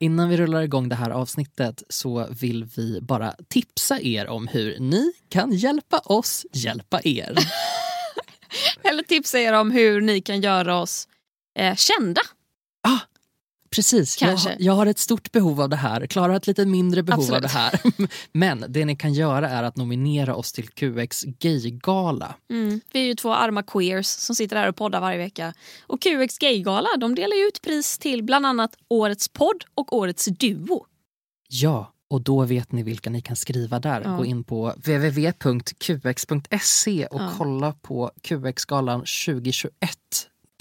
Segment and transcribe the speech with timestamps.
[0.00, 4.78] Innan vi rullar igång det här avsnittet så vill vi bara tipsa er om hur
[4.78, 7.36] ni kan hjälpa oss hjälpa er.
[8.82, 11.08] Eller tipsa er om hur ni kan göra oss
[11.58, 12.20] eh, kända.
[12.82, 13.00] Ah,
[13.74, 14.48] precis, jag, Kanske.
[14.48, 16.06] har- jag har ett stort behov av det här.
[16.06, 17.36] Klara har ett lite mindre behov Absolut.
[17.36, 17.80] av det här.
[18.32, 22.34] Men det ni kan göra är att nominera oss till QX Gaygala.
[22.50, 22.80] Mm.
[22.92, 25.54] Vi är ju två arma queers som sitter här och poddar varje vecka.
[25.86, 30.86] Och QX Gaygala de delar ut pris till bland annat Årets podd och Årets duo.
[31.48, 34.00] Ja, och då vet ni vilka ni kan skriva där.
[34.04, 34.16] Ja.
[34.16, 34.72] Gå in på
[35.74, 37.30] www.qx.se och Ja.
[37.38, 39.70] kolla på QX-galan 2021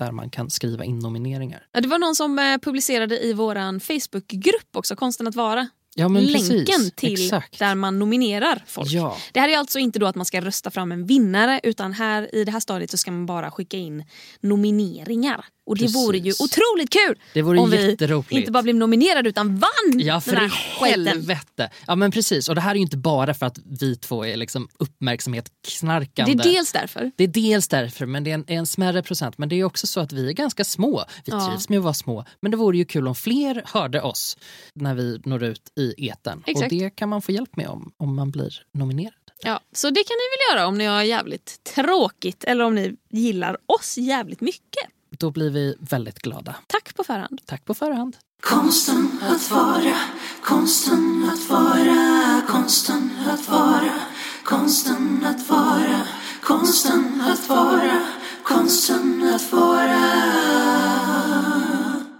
[0.05, 1.67] där man kan skriva in nomineringar.
[1.71, 5.67] Ja, det var någon som eh, publicerade i vår Facebookgrupp också, Konsten att vara.
[5.95, 6.91] Ja, Länken precis.
[6.95, 7.59] till Exakt.
[7.59, 8.91] där man nominerar folk.
[8.91, 9.17] Ja.
[9.31, 12.35] Det här är alltså inte då att man ska rösta fram en vinnare utan här
[12.35, 14.03] i det här stadiet så ska man bara skicka in
[14.39, 15.45] nomineringar.
[15.65, 15.95] Och det Precis.
[15.97, 17.97] vore ju otroligt kul Det vore om vi
[18.29, 21.07] inte bara blev nominerade utan vann Ja, den för här i skiten.
[21.07, 21.69] helvete.
[21.87, 22.49] Ja, men precis.
[22.49, 26.31] Och det här är ju inte bara för att vi två är liksom Det uppmärksamhetsknarkande.
[26.31, 27.11] är dels därför.
[27.15, 29.37] Det är dels därför, men det är en, en smärre procent.
[29.37, 31.03] Men det är också så att vi är ganska små.
[31.25, 31.47] Vi Ja.
[31.49, 32.25] trivs med att vara små.
[32.41, 34.37] Men det vore ju kul om fler hörde oss
[34.73, 36.43] när vi når ut i eten.
[36.45, 36.71] Exakt.
[36.71, 39.13] Och det kan man få hjälp med om, om man blir nominerad.
[39.45, 42.95] Ja, så det kan ni väl göra om ni har jävligt tråkigt eller om ni
[43.11, 44.83] gillar oss jävligt mycket.
[45.19, 46.55] Då blir vi väldigt glada.
[46.67, 47.41] Tack på förhand.
[47.45, 48.17] Tack på förhand.
[48.41, 49.95] Konsten att vara,
[50.43, 53.99] konsten att vara, konsten att vara,
[54.43, 56.01] konsten att vara,
[56.41, 58.05] konsten att vara,
[58.43, 59.99] konsten att vara.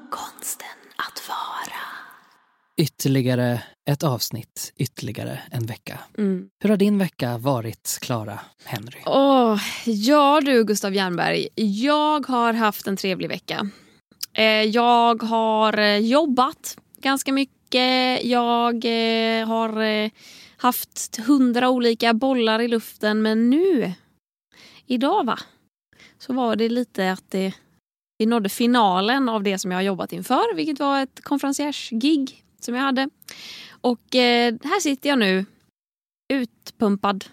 [0.09, 1.81] Konsten att vara.
[2.81, 5.99] Ytterligare ett avsnitt, ytterligare en vecka.
[6.17, 6.49] Mm.
[6.63, 8.99] Hur har din vecka varit, Clara Henry?
[9.05, 13.69] Åh, ja du Gustav Jernberg, jag har haft en trevlig vecka.
[14.33, 18.23] Eh, jag har eh, jobbat ganska mycket.
[18.23, 20.09] Jag eh, har
[20.57, 23.93] haft hundra olika bollar i luften men nu,
[24.85, 25.39] idag va,
[26.17, 27.53] så var det lite att det,
[28.17, 32.75] vi nådde finalen av det som jag har jobbat inför vilket var ett konferenciersgig som
[32.75, 33.09] jag hade.
[33.81, 35.45] Och eh, här sitter jag nu
[36.33, 37.25] utpumpad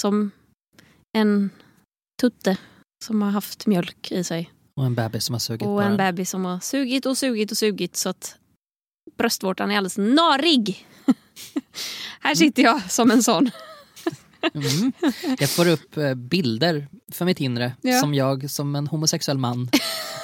[0.00, 0.30] som
[1.18, 1.50] en
[2.20, 2.56] tutte
[3.04, 4.52] som har haft mjölk i sig.
[4.76, 7.58] Och en bebis som har sugit Och en bebis som har sugit och sugit och
[7.58, 8.36] sugit så att
[9.18, 10.86] bröstvårtan är alldeles narig.
[12.20, 13.50] Här sitter jag som en sån.
[14.54, 14.92] Mm.
[15.38, 18.00] Jag får upp eh, bilder för mitt inre Ja.
[18.00, 19.70] som jag som en homosexuell man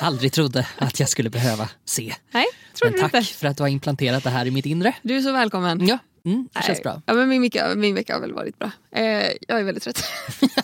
[0.00, 2.14] aldrig trodde att jag skulle behöva se.
[2.30, 3.32] Nej, tror Men tack inte.
[3.34, 4.94] för att du har implanterat det här i mitt inre.
[5.02, 5.86] Du är så välkommen.
[5.86, 7.02] Ja, mm, det känns bra.
[7.06, 8.70] Ja, men min, vecka, min vecka har väl varit bra.
[8.92, 9.04] Eh,
[9.48, 10.04] jag är väldigt trött.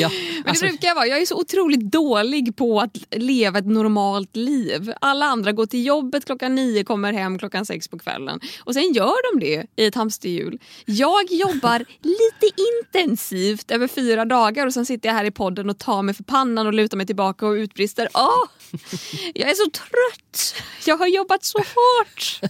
[0.00, 1.06] Ja, Men alltså, det brukar jag vara.
[1.06, 4.92] Jag är så otroligt dålig på att leva ett normalt liv.
[5.00, 8.40] Alla andra går till jobbet klockan nio, kommer hem klockan sex på kvällen.
[8.60, 10.58] Och sen gör de det i ett hamsterhjul.
[10.84, 15.78] Jag jobbar lite intensivt över fyra dagar och sen sitter jag här i podden och
[15.78, 18.08] tar mig för pannan och lutar mig tillbaka och utbrister.
[18.14, 18.48] Åh,
[19.34, 20.54] jag är så trött!
[20.86, 22.40] Jag har jobbat så hårt!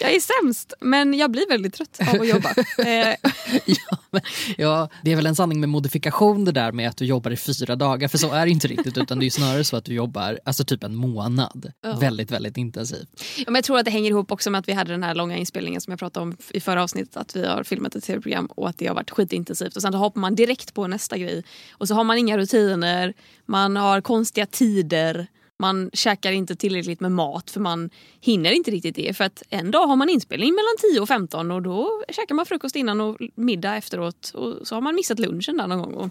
[0.00, 2.54] Jag är sämst, men jag blir väldigt trött av att jobba.
[2.78, 3.16] Eh,
[3.64, 4.22] ja, men,
[4.56, 7.36] ja, det är väl en sanning med modifikation det där med att du jobbar i
[7.36, 8.08] fyra dagar.
[8.08, 10.64] För så är det inte riktigt utan det är snarare så att du jobbar alltså
[10.64, 11.72] typ en månad.
[11.82, 11.96] Ja.
[11.96, 13.08] Väldigt, väldigt intensivt.
[13.36, 15.14] Ja, men jag tror att det hänger ihop också med att vi hade den här
[15.14, 17.16] långa inspelningen som jag pratade om i förra avsnittet.
[17.16, 19.76] Att vi har filmat ett tv-program och att det har varit skitintensivt.
[19.76, 21.44] Och sen hoppar man direkt på nästa grej.
[21.72, 23.14] Och så har man inga rutiner,
[23.46, 25.26] man har konstiga tider.
[25.58, 29.16] Man käkar inte tillräckligt med mat för man hinner inte riktigt det.
[29.16, 32.46] För att en dag har man inspelning mellan 10 och 15 och då käkar man
[32.46, 34.30] frukost innan och middag efteråt.
[34.34, 35.94] Och så har man missat lunchen där någon gång.
[35.94, 36.10] Och,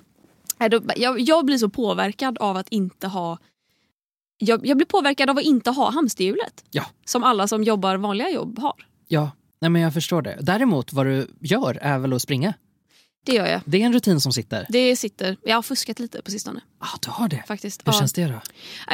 [0.96, 3.38] jag, jag blir så påverkad av att inte ha
[4.38, 6.66] jag, jag blir påverkad av att inte ha hamsterhjulet.
[6.72, 6.86] Ja.
[7.06, 8.86] Som alla som jobbar vanliga jobb har.
[9.08, 10.38] Ja, nej men jag förstår det.
[10.42, 12.54] Däremot vad du gör är väl att springa.
[13.26, 13.62] Det gör jag.
[13.66, 14.66] Det är en rutin som sitter.
[14.70, 15.38] Det sitter.
[15.44, 16.62] Jag har fuskat lite på sistone.
[16.82, 17.44] Ja, du har det.
[17.48, 17.82] Faktiskt.
[17.88, 18.00] Hur Ja.
[18.00, 18.42] känns det då?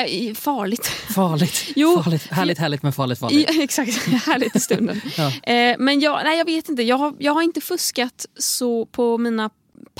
[0.02, 0.86] Äh, farligt.
[0.88, 1.72] Farligt.
[1.76, 2.04] Jo.
[2.04, 2.28] farligt.
[2.32, 3.50] Härligt, härligt men farligt, farligt.
[3.56, 5.02] Ja, exakt, härligt i stunden.
[5.18, 5.54] Ja.
[5.54, 9.18] eh, men jag, nej, jag vet inte, jag har, jag har inte fuskat så på
[9.18, 9.50] mina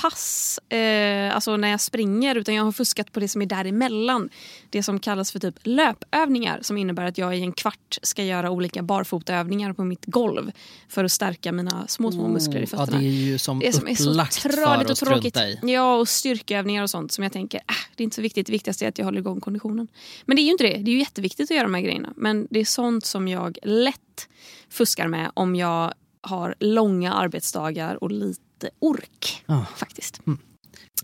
[0.02, 4.28] pass, eh, alltså när jag springer, utan jag har fuskat på det som är däremellan.
[4.70, 8.50] Det som kallas för typ löpövningar som innebär att jag i en kvart ska göra
[8.50, 10.52] olika barfotaövningar på mitt golv
[10.88, 12.98] för att stärka mina små, små muskler i Ja, fötterna.
[12.98, 15.36] det är ju som, Det som är så för och tråkigt.
[15.36, 15.58] i.
[15.62, 17.62] Ja, och styrkeövningar och sånt som jag tänker, äh,
[17.96, 18.46] det är inte så viktigt.
[18.46, 19.88] Det viktigaste är att jag håller igång konditionen.
[20.24, 20.76] Men det är ju inte det.
[20.78, 22.12] Det är ju jätteviktigt att göra de här grejerna.
[22.16, 24.28] Men det är sånt som jag lätt
[24.70, 25.92] fuskar med om jag
[26.22, 28.40] har långa arbetsdagar och lite
[28.78, 29.42] ork.
[29.46, 29.66] Ja.
[29.76, 30.20] Faktiskt.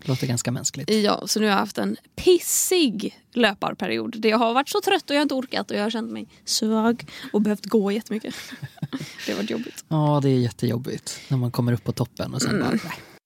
[0.05, 0.89] Låter ganska mänskligt.
[0.91, 4.15] Ja, så nu har jag haft en pissig löparperiod.
[4.19, 6.27] Det har varit så trött och jag har inte orkat och jag har känt mig
[6.45, 8.35] svag och behövt gå jättemycket.
[9.25, 9.85] Det har varit jobbigt.
[9.87, 12.79] Ja, det är jättejobbigt när man kommer upp på toppen och sen bara, nej,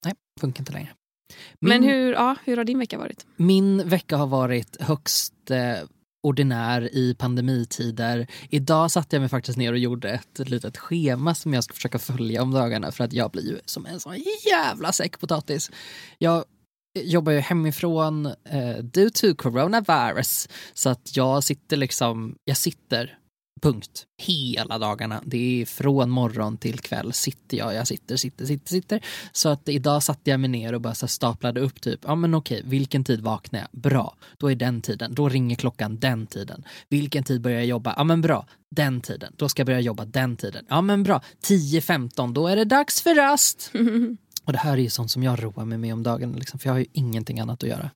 [0.05, 0.89] nej, funkar inte längre.
[0.89, 1.81] Min, Mm.
[1.81, 3.25] Men hur, ja, hur har din vecka varit?
[3.35, 5.57] min vecka har varit högst eh,
[6.23, 8.27] ordinär i pandemitider.
[8.49, 11.99] Idag satte jag mig faktiskt ner och gjorde ett litet schema som jag ska försöka
[11.99, 14.15] följa om dagarna för att jag blir ju som en sån
[14.45, 15.71] jävla säck potatis.
[16.17, 16.43] Jag
[16.99, 23.17] jobbar ju hemifrån eh, due to coronavirus så att jag sitter liksom, jag sitter
[23.61, 24.05] Punkt.
[24.21, 25.21] Hela dagarna.
[25.25, 27.73] Det är från morgon till kväll sitter jag.
[27.75, 29.01] Jag sitter, sitter, sitter, sitter.
[29.31, 32.33] Så att idag satte jag mig ner och bara så staplade upp typ, ja men
[32.35, 33.81] okej, vilken tid vaknar jag?
[33.81, 35.15] Bra, då är den tiden.
[35.15, 36.63] Då ringer klockan den tiden.
[36.89, 37.93] Vilken tid börjar jag jobba?
[37.97, 39.33] Ja men bra, den tiden.
[39.37, 40.65] Då ska jag börja jobba den tiden.
[40.69, 43.71] Ja men bra, 10-15, då är det dags för rast.
[44.45, 46.69] Och det här är ju sånt som jag roar mig med om dagen, liksom, för
[46.69, 47.89] jag har ju ingenting annat att göra.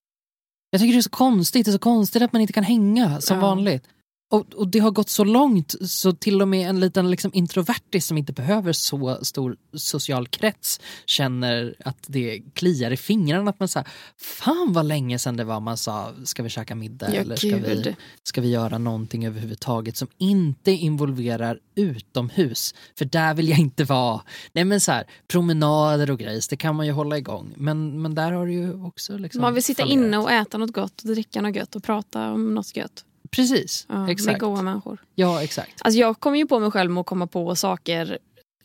[0.69, 3.21] Jag tycker det är så konstigt, det är så konstigt att man inte kan hänga
[3.21, 3.41] som Ja.
[3.41, 3.83] vanligt.
[4.29, 8.05] Och, och det har gått så långt så till och med en liten liksom introvertis
[8.05, 13.49] som inte behöver så stor social krets känner att det kliar i fingrarna.
[13.49, 13.87] Att man säger,
[14.17, 17.57] fan vad länge sedan det var man sa, ska vi käka middag Ja, eller ska
[17.57, 22.75] vi, ska vi göra någonting överhuvudtaget som inte involverar utomhus?
[22.97, 24.21] För där vill jag inte vara.
[24.53, 27.53] Nej men så här, promenader och grejs, det kan man ju hålla igång.
[27.57, 30.05] Men, men där har du ju också liksom Man vill sitta fallerat.
[30.05, 33.05] inne och äta något gott, och dricka något gött och prata om något gött.
[33.35, 34.39] Precis, Ja, Med exakt.
[34.39, 34.97] goa människor.
[35.15, 35.81] Ja, exakt.
[35.81, 38.17] Alltså jag kommer ju på mig själv med att komma på saker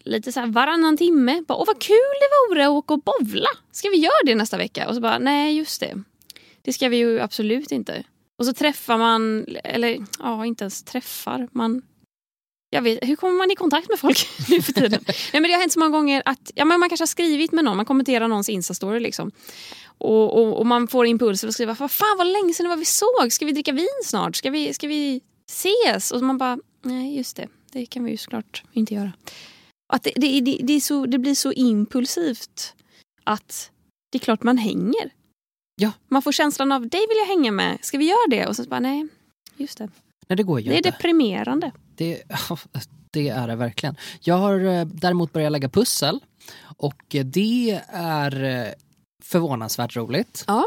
[0.05, 1.43] lite så här varannan timme.
[1.49, 3.49] Bara, Åh vad kul det vore att åka och bovla.
[3.72, 4.88] Ska vi göra det nästa vecka?
[4.88, 6.02] Och så bara, nej just det.
[6.62, 8.05] Det ska vi ju absolut inte.
[8.38, 11.49] Och så träffar man, eller ja inte ens träffar.
[11.52, 11.82] Man,
[12.70, 15.05] jag vet, hur kommer man i kontakt med folk nu för tiden?
[15.06, 17.52] nej, men det har hänt så många gånger att ja, men man kanske har skrivit
[17.52, 19.31] med någon, man kommenterar någons instastory liksom.
[19.99, 22.76] Och, och, och man får impulser att skriva, vad fan vad länge sedan det var
[22.76, 24.37] vi såg, ska vi dricka vin snart?
[24.37, 25.20] Ska vi, ska vi
[25.50, 26.11] ses?
[26.11, 29.12] Och man bara, nej just det, det kan vi ju såklart inte göra.
[29.93, 32.75] Att det, det, det, det, så, det blir så impulsivt
[33.25, 33.70] att
[34.12, 35.11] det är klart man hänger.
[35.76, 35.93] Ja.
[36.08, 38.46] Man får känslan av, dig vill jag hänga med, ska vi göra det?
[38.46, 39.08] Och så bara, nej,
[39.56, 39.88] just det.
[40.31, 40.91] Nej, det går ju Det är inte.
[40.91, 41.71] deprimerande.
[41.94, 42.23] Det,
[43.11, 43.97] det är det verkligen.
[44.21, 46.21] Jag har eh, däremot börjat lägga pussel
[46.62, 48.67] och det är eh,
[49.23, 50.44] förvånansvärt roligt.
[50.47, 50.65] Ja.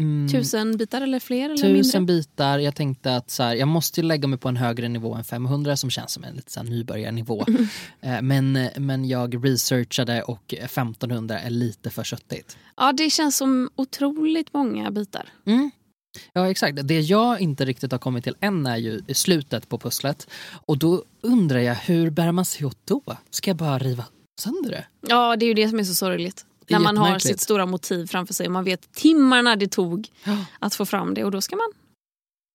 [0.00, 2.14] Mm, Tusen bitar eller fler eller tusen mindre?
[2.16, 2.58] bitar.
[2.58, 5.76] Jag tänkte att så här, jag måste lägga mig på en högre nivå än 500
[5.76, 7.44] som känns som en lite så här nybörjarnivå.
[8.02, 12.56] Eh, men, men jag researchade och 1500 är lite för köttigt.
[12.76, 15.28] Ja, det känns som otroligt många bitar.
[15.46, 15.70] Mm.
[16.32, 20.30] Ja exakt, det jag inte riktigt har kommit till än är ju slutet på pusslet.
[20.66, 23.02] Och då undrar jag, hur bär man sig åt då?
[23.30, 24.04] Ska jag bara riva
[24.40, 24.86] sönder det?
[25.00, 26.46] Ja, det är ju det som är så sorgligt.
[26.68, 30.08] När man har sitt stora motiv framför sig och man vet timmarna det tog
[30.58, 31.72] att få fram det och då ska man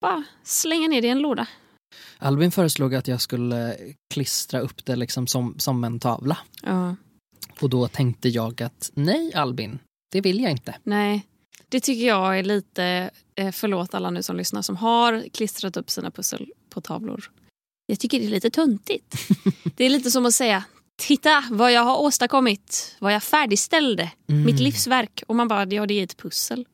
[0.01, 1.47] bara slänga ner det i en låda.
[2.17, 3.77] Albin föreslog att jag skulle
[4.13, 6.37] klistra upp det liksom som, som en tavla.
[6.61, 6.95] Ja.
[7.61, 9.79] Och då tänkte jag att nej Albin,
[10.11, 10.75] det vill jag inte.
[10.83, 11.25] Nej,
[11.75, 15.89] det tycker jag är lite, eh, förlåt alla nu som lyssnar som har klistrat upp
[15.89, 17.31] sina pussel på tavlor.
[17.85, 19.15] Jag tycker det är lite töntigt.
[19.75, 20.63] det är lite som att säga
[20.97, 24.45] Titta vad jag har åstadkommit, vad jag färdigställde, Mm.
[24.45, 25.23] mitt livsverk.
[25.27, 26.65] Och man bara, ja det är ett pussel.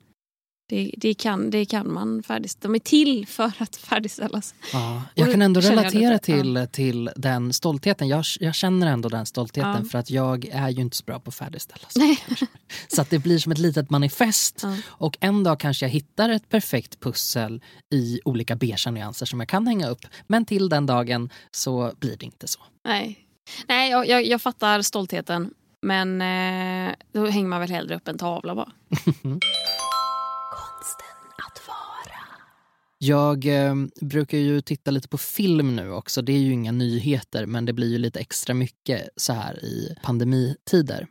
[0.72, 2.72] Det, det, kan, det kan man färdigställa.
[2.72, 4.56] De är till för att färdigställas.
[4.74, 8.08] Ja, jag kan ändå relatera till, till den stoltheten.
[8.08, 9.90] Jag, jag känner ändå den stoltheten Ja.
[9.92, 12.48] för att jag är ju inte så bra på att färdigställa saker.
[12.88, 14.60] Så att det blir som ett litet manifest.
[14.63, 14.78] Ja.
[14.88, 17.62] Och en dag kanske jag hittar ett perfekt pussel
[17.94, 20.06] i olika beiga nyanser som jag kan hänga upp.
[20.28, 22.60] Men till den dagen så blir det inte så.
[22.86, 23.20] Nej,
[23.68, 25.54] Nej jag, jag, jag fattar stoltheten.
[25.82, 28.72] Men eh, då hänger man väl hellre upp en tavla bara.
[33.03, 36.22] Jag eh, brukar ju titta lite på film nu också.
[36.22, 39.96] Det är ju inga nyheter men det blir ju lite extra mycket så här i
[40.03, 41.08] pandemitider.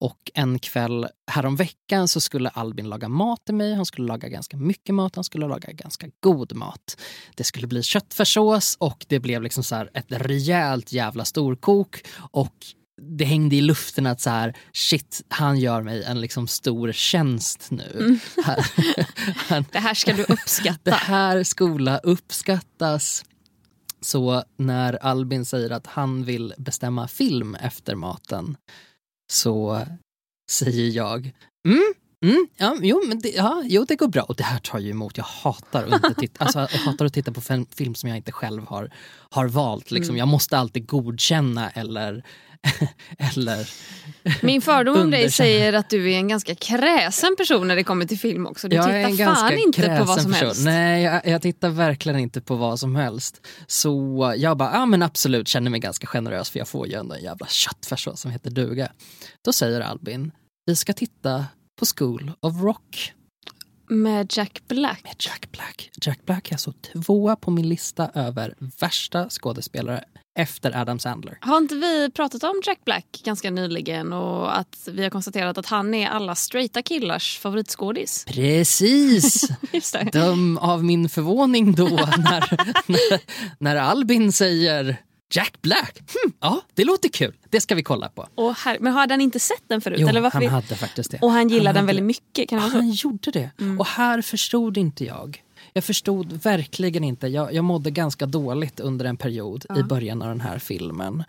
[0.00, 3.74] Och en kväll häromveckan så skulle Albin laga mat till mig.
[3.74, 7.00] Han skulle laga ganska mycket mat, han skulle laga ganska god mat.
[7.34, 12.04] Det skulle bli köttfärssås och det blev liksom så här ett rejält jävla storkok.
[12.16, 12.54] Och
[13.02, 17.70] det hängde i luften att så här, shit, han gör mig en liksom stor tjänst
[17.70, 18.18] nu.
[19.36, 20.90] han, Det här ska du det uppskatta.
[20.90, 23.24] här skola uppskattas.
[24.00, 28.56] Så när Albin säger att han vill bestämma film efter maten
[29.32, 29.86] så
[30.50, 31.32] säger jag
[31.68, 34.22] mm, Mm, ja, jo, men det, ja, jo, det går bra.
[34.22, 35.16] Och det här tar ju emot.
[35.16, 38.18] Jag hatar att, inte titta, alltså, jag hatar att titta på film, film som jag
[38.18, 38.90] inte själv har,
[39.30, 39.90] har valt.
[39.90, 40.12] Liksom.
[40.12, 40.18] Mm.
[40.18, 42.24] Jag måste alltid godkänna eller...
[43.18, 43.70] eller
[44.42, 48.06] Min fördom om dig säger att du är en ganska kräsen person när det kommer
[48.06, 48.68] till film också.
[48.68, 50.46] Du jag är en tittar fan ganska inte på vad som person.
[50.46, 50.64] helst.
[50.64, 53.46] Nej, jag, jag tittar verkligen inte på vad som helst.
[53.66, 57.14] Så jag bara, ja men absolut, känner mig ganska generös för jag får ju ändå
[57.14, 58.92] en jävla köttfärssås som heter duga.
[59.44, 60.32] Då säger Albin,
[60.66, 61.44] vi ska titta
[61.76, 63.12] på School of Rock.
[63.88, 65.00] Med Jack Black.
[65.04, 65.90] med Jack Black.
[66.02, 70.04] Jack Black är alltså tvåa på min lista över värsta skådespelare
[70.38, 71.38] efter Adam Sandler.
[71.40, 75.66] Har inte vi pratat om Jack Black ganska nyligen och att vi har konstaterat att
[75.66, 78.24] han är alla straighta killars favoritskådis?
[78.24, 79.48] Precis!
[80.12, 81.88] Döm av min förvåning då
[82.18, 83.20] när, när,
[83.58, 84.96] när Albin säger
[85.36, 85.98] Jack Black.
[85.98, 87.34] Hm, ja, det låter kul.
[87.50, 88.28] Det ska vi kolla på.
[88.34, 89.98] Och här, men hade han inte sett den förut?
[90.00, 91.18] Jo, eller varför han hade faktiskt det.
[91.22, 92.48] Och han gillade den hade väldigt mycket?
[92.48, 92.58] Kan?
[92.58, 93.50] Han gjorde det.
[93.78, 95.42] Och här förstod inte jag.
[95.72, 97.26] Jag förstod verkligen inte.
[97.28, 101.24] Jag, jag mådde ganska dåligt under en period i början av den här filmen.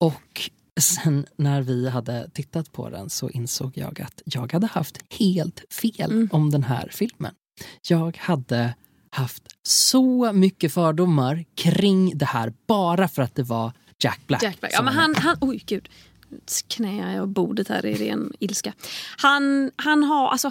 [0.00, 4.98] Och sen när vi hade tittat på den så insåg jag att jag hade haft
[5.10, 6.28] helt fel Mm.
[6.32, 7.34] om den här filmen.
[7.88, 8.74] Jag hade
[9.14, 14.42] haft så mycket fördomar kring det här bara för att det var Jack Black.
[14.42, 14.72] Jack Black.
[14.74, 15.20] Ja, men han, med.
[15.20, 15.88] han, oj gud.
[16.68, 18.72] Knäar jag bordet här i ren ilska.
[19.16, 20.50] Han, han har, alltså,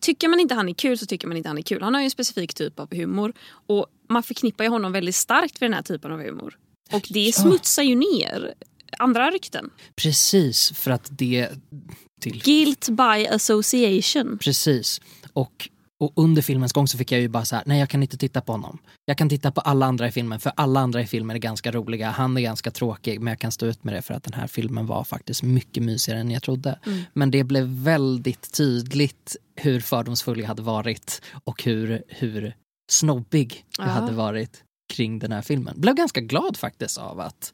[0.00, 1.82] tycker man inte han är kul så tycker man inte han är kul.
[1.82, 3.32] Han har ju en specifik typ av humor
[3.66, 6.58] och man förknippar ju honom väldigt starkt för den här typen av humor.
[6.92, 7.32] Och det Ja.
[7.32, 8.54] smutsar ju ner
[8.98, 9.70] andra rykten.
[9.96, 11.48] Precis, för att det...
[12.20, 14.38] Till Guilt by association.
[14.38, 15.00] Precis.
[15.32, 15.68] Och,
[16.02, 18.16] och under filmens gång så fick jag ju bara så här, nej jag kan inte
[18.16, 18.78] titta på honom.
[19.04, 21.72] Jag kan titta på alla andra i filmen, för alla andra i filmen är ganska
[21.72, 22.10] roliga.
[22.10, 24.46] Han är ganska tråkig, men jag kan stå ut med det för att den här
[24.46, 26.78] filmen var faktiskt mycket mysigare än jag trodde.
[27.12, 32.54] Men det blev väldigt tydligt hur fördomsfull jag hade varit och hur, hur
[32.90, 33.90] snobbig jag Ja.
[33.90, 35.74] hade varit kring den här filmen.
[35.80, 37.52] Blev ganska glad faktiskt av att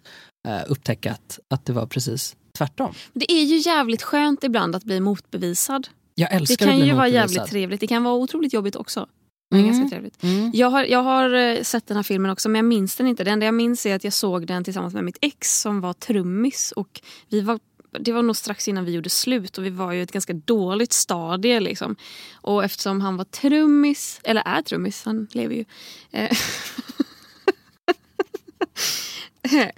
[0.48, 2.94] eh, upptäcka att, att det var precis tvärtom.
[3.12, 5.88] Det är ju jävligt skönt ibland att bli motbevisad.
[6.18, 7.80] Jag Det älskar kan att bli ju vara jävligt trevligt.
[7.80, 9.06] Det kan vara otroligt jobbigt också.
[9.50, 9.72] Men Mm.
[9.72, 10.22] ganska trevligt.
[10.22, 10.50] Mm.
[10.54, 13.25] Jag har, jag har eh, sett den här filmen också men jag minns den inte.
[13.25, 15.92] Det enda jag minns är att jag såg den tillsammans med mitt ex som var
[15.92, 16.72] trummis.
[16.72, 17.60] Och vi var,
[18.00, 20.32] det var nog strax innan vi gjorde slut och vi var ju i ett ganska
[20.32, 21.60] dåligt stadie.
[21.60, 21.96] Liksom.
[22.34, 25.64] Och eftersom han var trummis, eller är trummis, han lever ju.
[26.12, 26.30] eh,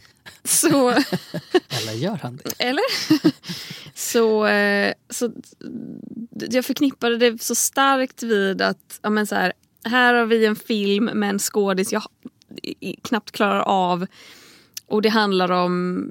[0.45, 0.91] så...
[1.69, 2.65] Eller gör han det?
[2.65, 2.85] Eller?
[4.01, 5.33] så, eh, så
[6.51, 9.53] jag förknippade det så starkt vid att ja, men så här,
[9.85, 12.03] här har vi en film med en skådis jag
[13.03, 14.07] knappt klarar av
[14.87, 16.05] och det handlar om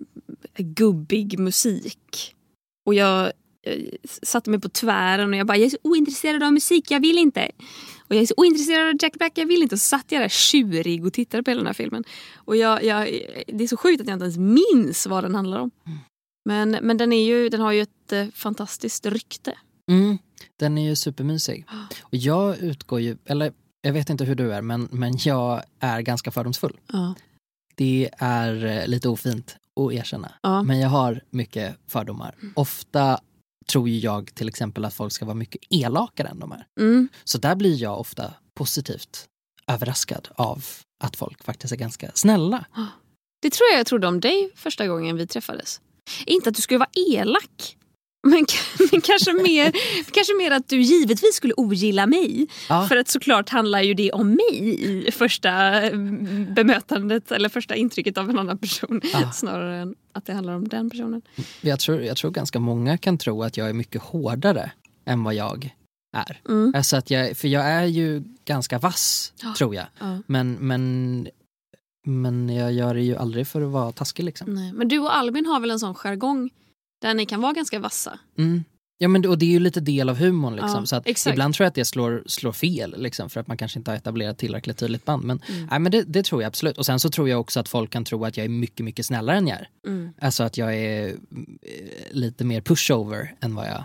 [0.58, 2.36] gubbig musik.
[2.86, 3.32] Och jag,
[3.66, 6.92] eh, jag satte mig på tvären och jag bara, jag är så ointresserad av musik,
[6.92, 7.52] jag vill inte.
[8.08, 9.76] Och jag är så ointresserad av Jack Black, jag vill inte.
[9.76, 12.04] Och så satt jag där tjurig och tittade på hela den här filmen.
[12.36, 15.60] Och jag, jag, det är så sjukt att jag inte ens minns vad den handlar
[15.60, 15.72] om.
[15.88, 16.00] Mm.
[16.46, 19.58] Men, men den, är ju, den har ju ett eh, fantastiskt rykte.
[19.92, 20.18] Mm,
[20.58, 21.66] den är ju supermysig.
[22.02, 26.02] Och jag utgår ju, eller jag vet inte hur du är, men, men jag är
[26.02, 26.80] ganska fördomsfull.
[26.94, 27.14] Ja.
[27.76, 30.32] Det är eh, lite ofint att erkänna.
[30.42, 30.64] Ja.
[30.64, 32.36] Men jag har mycket fördomar.
[32.56, 33.20] Ofta
[33.70, 36.66] tror ju jag till exempel att folk ska vara mycket elakare än de är.
[36.80, 37.10] Mm.
[37.24, 39.26] Så där blir jag ofta positivt
[39.68, 40.66] överraskad av
[41.04, 42.66] att folk faktiskt är ganska snälla.
[43.42, 45.82] Det tror jag jag trodde om dig första gången vi träffades.
[46.26, 47.76] Inte att du skulle vara elak.
[48.24, 48.46] Men,
[48.92, 49.72] men kanske, mer,
[50.12, 52.48] kanske mer att du givetvis skulle ogilla mig.
[52.70, 52.88] Ja.
[52.88, 55.52] För att såklart handlar ju det om mig i första
[55.82, 59.02] mm, bemötandet eller första intrycket av en annan person.
[59.14, 59.32] Ja.
[59.32, 61.22] Snarare än att det handlar om den personen.
[61.62, 64.72] Jag, tror, jag tror ganska många kan tro att jag är mycket hårdare
[65.06, 65.76] än vad jag
[66.18, 66.42] är.
[66.50, 66.74] Mm.
[66.76, 69.54] Alltså att jag, för jag är ju ganska vass, Ja.
[69.58, 69.86] tror jag.
[70.00, 70.18] Ja.
[70.28, 71.28] Men, men,
[72.10, 74.24] men jag gör det ju aldrig för att vara taskig.
[74.24, 74.54] Liksom.
[74.54, 74.74] Nej.
[74.74, 76.50] Men du och Albin har väl en sån jargong
[77.02, 78.20] där ni kan vara ganska vassa?
[78.38, 78.64] Mm.
[79.02, 80.54] Ja, men, och det är ju lite del av humorn.
[80.56, 81.34] Liksom, Ja, så att exakt.
[81.34, 83.96] ibland tror jag att det slår, slår fel liksom, för att man kanske inte har
[83.98, 85.24] etablerat tillräckligt tydligt band.
[85.24, 85.68] Men, Mm.
[85.72, 86.78] nej, men det, det tror jag absolut.
[86.78, 89.06] Och sen så tror jag också att folk kan tro att jag är mycket, mycket
[89.06, 89.70] snällare än jag är.
[89.88, 90.10] Mm.
[90.22, 91.14] Alltså att jag är eh,
[92.12, 93.84] lite mer pushover än vad jag,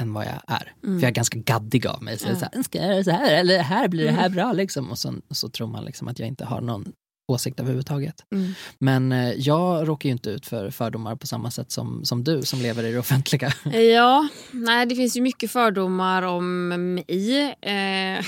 [0.00, 0.72] än vad jag är.
[0.84, 0.98] Mm.
[1.00, 2.18] För jag är ganska gaddig av mig.
[2.18, 2.32] Så Ja.
[2.32, 4.32] är så här, ska jag göra så här eller här blir det här Mm.
[4.36, 4.90] bra liksom.
[4.90, 6.92] Och så, så tror man liksom att jag inte har någon
[7.30, 8.24] åsikt överhuvudtaget.
[8.32, 8.52] Mm.
[8.78, 12.42] Men eh, jag råkar ju inte ut för fördomar på samma sätt som, som du
[12.42, 13.52] som lever i det offentliga.
[13.94, 17.56] Ja, nej det finns ju mycket fördomar om mig.
[17.60, 18.24] Eh,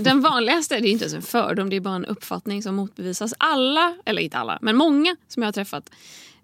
[0.00, 3.34] den vanligaste, det är inte ens en fördom, det är bara en uppfattning som motbevisas.
[3.38, 5.90] Alla, eller inte alla, men många som jag har träffat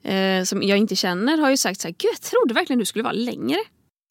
[0.02, 2.85] eh, som jag inte känner har ju sagt så här, gud jag trodde verkligen du
[2.85, 3.59] skulle vara längre.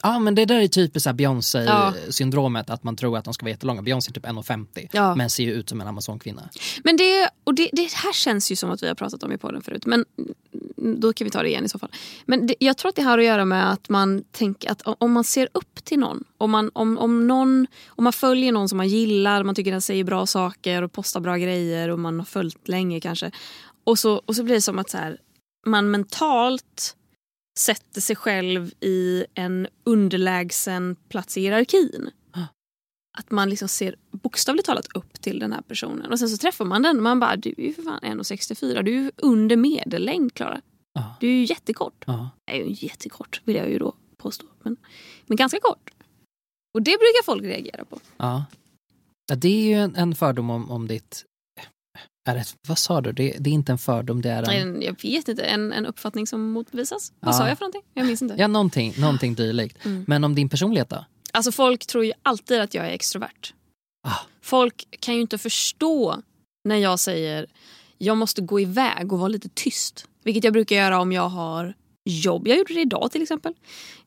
[0.04, 1.16] Ja men det där är typiskt här Ja.
[1.16, 3.82] Beyoncé-syndromet, att man tror att de ska vara jättelånga.
[3.82, 5.16] Beyoncé är typ 1,50 Ja.
[5.16, 6.50] men ser ju ut som en amazonkvinna.
[6.84, 9.38] Men det, och det, det här känns ju som att vi har pratat om i
[9.38, 9.86] podden förut.
[9.86, 10.06] Men
[11.00, 11.92] då kan vi ta det igen i så fall.
[12.26, 15.12] Men det, jag tror att det har att göra med att man tänker att om
[15.12, 16.24] man ser upp till någon.
[16.38, 19.82] Om man, om, om någon, om man följer någon som man gillar, man tycker den
[19.82, 23.32] säger bra saker och postar bra grejer och man har följt länge kanske.
[23.84, 25.18] Och så, och så blir det som att så här,
[25.66, 26.96] man mentalt
[27.60, 32.12] sätter sig själv i en underlägsen plats i hierarkin.
[33.18, 36.12] Att man liksom ser bokstavligt talat upp till den här personen.
[36.12, 38.84] Och sen så träffar man den och man bara, du är ju för fan 1,64.
[38.84, 40.62] Du är ju under medellängd Klara.
[40.94, 41.16] Ja.
[41.20, 42.04] Du är ju jättekort.
[42.08, 42.30] Ja.
[42.46, 44.46] Jag är ju jättekort vill jag ju då påstå.
[44.62, 44.78] Men,
[45.26, 45.92] men ganska kort.
[46.74, 48.00] Och det brukar folk reagera på.
[48.18, 48.46] Ja.
[49.30, 51.26] ja det är ju en, en fördom om, om ditt...
[52.30, 53.12] Är det, vad sa du?
[53.12, 54.76] Det, det är inte en fördom, det är en...
[54.76, 57.12] En, jag vet inte, en, en uppfattning som motbevisas.
[57.20, 57.38] Vad Ja.
[57.38, 57.82] sa jag för någonting?
[57.94, 58.36] Jag minns inte.
[58.38, 59.86] Ja, någonting, någonting dylikt.
[59.86, 60.06] Mm.
[60.08, 61.06] Men om din personlighet då?
[61.34, 63.54] Alltså folk tror ju alltid att jag är extrovert.
[64.08, 64.16] Ah.
[64.42, 66.22] Folk kan ju inte förstå
[66.64, 67.46] när jag säger
[67.98, 70.06] jag måste gå iväg och vara lite tyst.
[70.24, 71.74] Vilket jag brukar göra om jag har
[72.06, 72.48] jobb.
[72.48, 73.54] Jag gjorde det idag till exempel.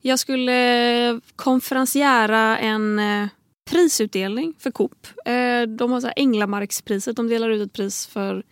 [0.01, 3.27] Jag skulle konferenciera en eh,
[3.65, 5.07] prisutdelning för Coop.
[5.25, 7.15] Eh, de har så här Änglamarkspriset.
[7.15, 8.43] De delar ut ett pris för,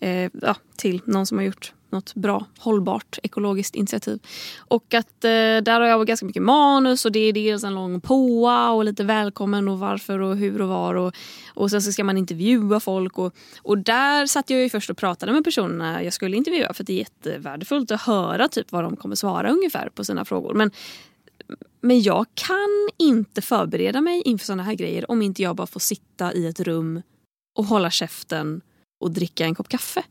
[0.00, 4.18] eh, ja, till någon som har gjort något bra, hållbart, ekologiskt initiativ.
[4.58, 5.30] Och att eh,
[5.62, 9.04] där har jag ganska mycket manus och det är dels en lång påa och lite
[9.04, 10.94] välkommen och varför och hur och var.
[10.94, 11.14] Och,
[11.54, 13.18] och sen så ska man intervjua folk.
[13.18, 16.84] Och, och där satt jag ju först och pratade med personerna jag skulle intervjua för
[16.84, 20.54] det är jättevärdefullt att höra typ vad de kommer svara ungefär på sina frågor.
[20.54, 20.70] Men,
[21.80, 25.80] men jag kan inte förbereda mig inför såna här grejer om inte jag bara får
[25.80, 27.02] sitta i ett rum
[27.58, 28.60] och hålla käften
[29.00, 30.02] och dricka en kopp kaffe.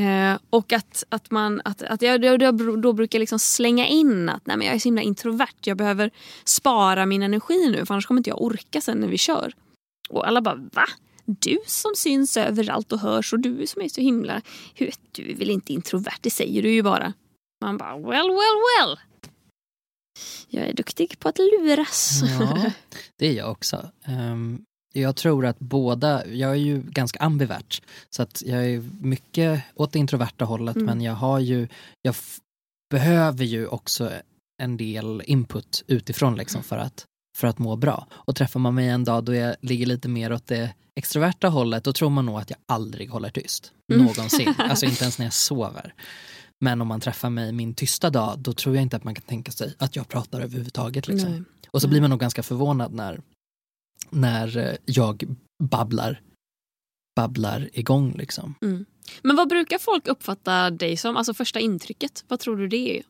[0.00, 4.28] Eh, och att, att, man, att, att jag då, då, då brukar liksom slänga in
[4.28, 5.56] att nej, men jag är så himla introvert.
[5.64, 6.10] Jag behöver
[6.44, 9.52] spara min energi nu för annars kommer inte jag orka sen när vi kör.
[10.08, 10.86] Och alla bara va?
[11.24, 14.42] Du som syns överallt och hörs och du som är så himla...
[14.74, 17.12] Hur, du är väl inte introvert, det säger du ju bara.
[17.60, 18.98] Man bara well, well, well.
[20.48, 22.20] Jag är duktig på att luras.
[22.40, 22.70] Ja,
[23.16, 23.90] det är jag också.
[24.04, 24.62] Ehm,
[24.94, 29.92] jag tror att båda, jag är ju ganska ambivert, så att jag är mycket åt
[29.92, 30.86] det introverta hållet, Mm.
[30.86, 31.68] men jag har ju,
[32.02, 32.14] jag
[32.90, 34.10] behöver ju också
[34.62, 37.04] en del input utifrån liksom för att,
[37.36, 38.06] för att må bra.
[38.12, 41.84] Och träffar man mig en dag då jag ligger lite mer åt det extroverta hållet,
[41.84, 43.72] då tror man nog att jag aldrig håller tyst.
[43.92, 44.04] Mm.
[44.06, 44.54] Någonsin.
[44.58, 45.94] Alltså inte ens när jag sover.
[46.60, 49.22] Men om man träffar mig min tysta dag, då tror jag inte att man kan
[49.24, 51.08] tänka sig att jag pratar överhuvudtaget.
[51.08, 51.30] Liksom.
[51.30, 51.42] Nej.
[51.70, 51.90] Och så Nej.
[51.90, 53.20] blir man nog ganska förvånad när,
[54.10, 56.20] när eh, jag babblar,
[57.16, 58.12] babblar igång.
[58.12, 58.54] Liksom.
[59.22, 61.16] Men vad brukar folk uppfatta dig som?
[61.16, 63.02] Alltså första intrycket, vad tror du det är?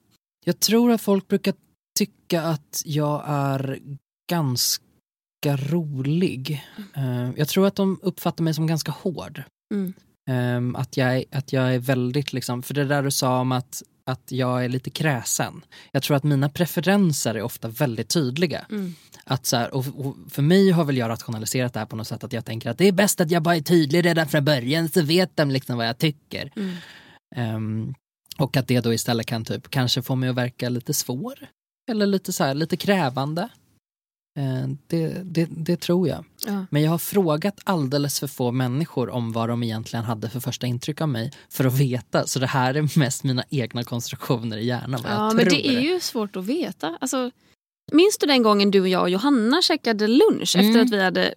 [0.45, 1.55] Jag tror att folk brukar
[1.99, 3.79] tycka att jag är
[4.31, 4.83] ganska
[5.57, 6.65] rolig.
[6.95, 9.43] Eh, Jag tror att de uppfattar mig som ganska hård.
[9.75, 9.93] Mm.
[10.29, 13.83] Eh, Att, jag, att jag är väldigt, liksom, för det där du sa om att,
[14.07, 15.65] att jag är lite kräsen.
[15.93, 18.67] Jag tror att mina preferenser är ofta väldigt tydliga.
[18.71, 18.95] Mm.
[19.25, 22.07] Att så här, och, och för mig har väl jag rationaliserat det här på något
[22.09, 24.45] sätt att jag tänker att det är bäst att jag bara är tydlig redan från
[24.45, 26.53] början så vet de liksom vad jag tycker.
[26.57, 26.77] Mm.
[27.37, 27.95] Ehm,
[28.39, 31.35] och att det då istället kan typ kanske få mig att verka lite svår.
[31.91, 33.49] Eller lite så här, lite krävande.
[34.39, 36.25] Ehm, det, det, det tror jag.
[36.47, 36.67] Ja.
[36.71, 40.67] Men jag har frågat alldeles för få människor om vad de egentligen hade för första
[40.67, 42.27] intryck av mig för att veta.
[42.27, 45.01] Så det här är mest mina egna konstruktioner i hjärnan.
[45.03, 45.59] Vad Ja, jag men tror.
[45.59, 46.99] det är ju svårt att veta.
[47.01, 47.31] Alltså,
[47.93, 50.69] minns du den gången du och jag och Johanna käkade lunch Mm.
[50.69, 51.35] efter att vi hade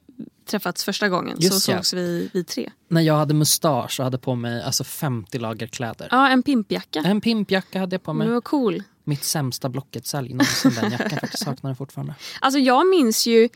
[0.49, 1.37] träffats första gången?
[1.39, 1.77] Just så ja.
[1.77, 2.69] sågs vi, vi tre.
[2.87, 6.07] När jag hade mustasch och hade på mig alltså 50 lager kläder.
[6.11, 6.99] Ja, en pimpjacka.
[6.99, 8.27] En pimpjacka hade jag på mig.
[8.27, 8.83] Du var cool.
[9.09, 11.19] Mitt sämsta Blocket-sälj någonsin den jackan.
[11.19, 12.15] Faktiskt saknar den fortfarande.
[12.41, 13.49] Alltså jag minns ju...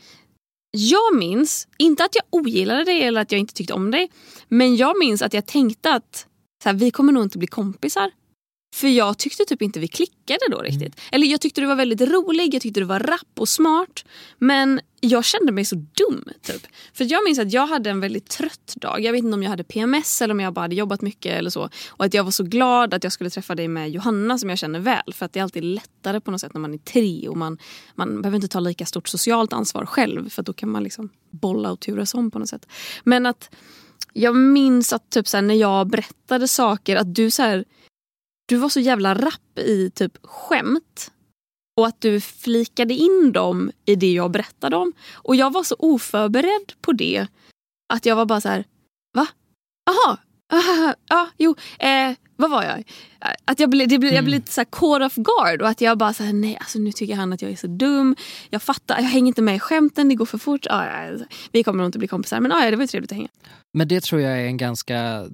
[0.70, 4.10] Jag minns, inte att jag ogillade dig eller att jag inte tyckte om dig.
[4.48, 6.26] Men jag minns att jag tänkte att
[6.62, 8.10] så här, vi kommer nog inte bli kompisar.
[8.74, 11.00] För jag tyckte typ inte vi klickade då riktigt.
[11.12, 14.04] Eller jag tyckte du var väldigt rolig, jag tyckte du var rapp och smart.
[14.38, 16.24] Men jag kände mig så dum.
[16.42, 16.66] Typ.
[16.92, 19.00] För jag minns att jag hade en väldigt trött dag.
[19.00, 21.50] Jag vet inte om jag hade PMS eller om jag bara hade jobbat mycket eller
[21.50, 21.68] så.
[21.88, 24.58] Och att jag var så glad att jag skulle träffa dig med Johanna som jag
[24.58, 25.14] känner väl.
[25.14, 27.58] För att det är alltid lättare på något sätt när man är tre och man,
[27.94, 30.28] man behöver inte ta lika stort socialt ansvar själv.
[30.28, 32.66] För då kan man liksom bolla och turas om på något sätt.
[33.04, 33.50] Men att
[34.12, 37.64] jag minns att typ så här, när jag berättade saker att du så här,
[38.46, 41.10] du var så jävla rapp i typ skämt.
[41.80, 44.92] Och att du flikade in dem i det jag berättade om.
[45.12, 47.26] Och jag var så oförberedd på det
[47.94, 48.64] att jag var bara så här,
[49.16, 49.26] va?
[49.90, 50.18] Aha,
[51.08, 52.84] ja, jo, eh, vad var jag?
[53.44, 54.24] Att jag blev, det blev, jag Mm.
[54.24, 56.78] blev lite så här caught off guard och att jag bara så här, nej alltså
[56.78, 58.16] nu tycker han att jag är så dum.
[58.50, 60.66] Jag fattar, jag hänger inte med i skämten, det går för fort.
[60.66, 61.18] Ja, ja,
[61.52, 63.28] vi kommer nog inte bli kompisar men ja, ja, det var ju trevligt att hänga.
[63.78, 65.26] Men det tror jag är en ganska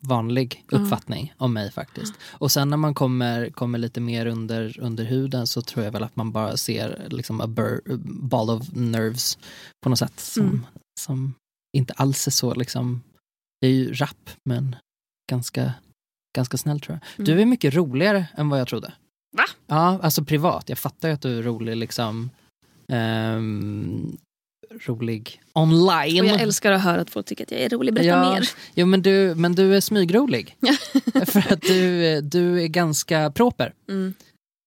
[0.00, 2.14] vanlig uppfattning om mig faktiskt.
[2.30, 6.02] Och sen när man kommer, kommer lite mer under, under huden så tror jag väl
[6.02, 9.38] att man bara ser liksom a bur, ball of nerves
[9.82, 10.66] på något sätt som, Mm.
[11.00, 11.34] som
[11.76, 13.02] inte alls är så liksom,
[13.60, 14.76] det är ju rap men
[15.30, 15.72] ganska,
[16.36, 17.26] ganska snäll tror jag.
[17.26, 17.42] Du Mm.
[17.42, 18.92] är mycket roligare än vad jag trodde.
[19.36, 19.44] Va?
[19.66, 20.68] Ja, alltså privat.
[20.68, 22.30] Jag fattar ju att du är rolig liksom
[22.92, 24.16] ehm,
[24.80, 26.20] rolig online.
[26.20, 27.94] Och jag älskar att höra att folk tycker att jag är rolig.
[27.94, 28.48] Berätta Ja, mer.
[28.74, 30.56] Jo, men du, men du är smygrolig.
[31.26, 33.72] För att du, du är ganska proper.
[33.88, 34.14] Mm.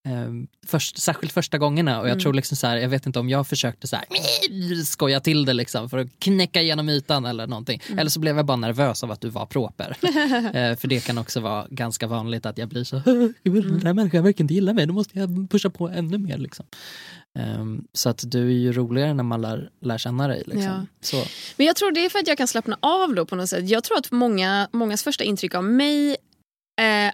[0.07, 2.21] Ehm, först, särskilt första gångerna och jag Mm.
[2.23, 5.53] tror liksom så här, jag vet inte om jag försökte så här, skoja till det
[5.53, 7.81] liksom för att knäcka igenom ytan eller någonting.
[7.87, 7.99] Mm.
[7.99, 9.97] Eller så blev jag bara nervös av att du var proper.
[10.55, 12.95] Eh, för det kan också vara ganska vanligt att jag blir så,
[13.43, 16.37] den här människan verkar inte gilla mig, då måste jag pusha på ännu mer.
[16.37, 16.65] Liksom.
[17.35, 20.43] Ehm, så att du är ju roligare när man lär, lär känna dig.
[20.45, 20.61] Liksom.
[20.63, 20.85] Ja.
[21.01, 21.23] Så.
[21.57, 23.69] Men jag tror det är för att jag kan slappna av då på något sätt.
[23.69, 26.15] Jag tror att många, mångas första intryck av mig eh,
[27.07, 27.13] är-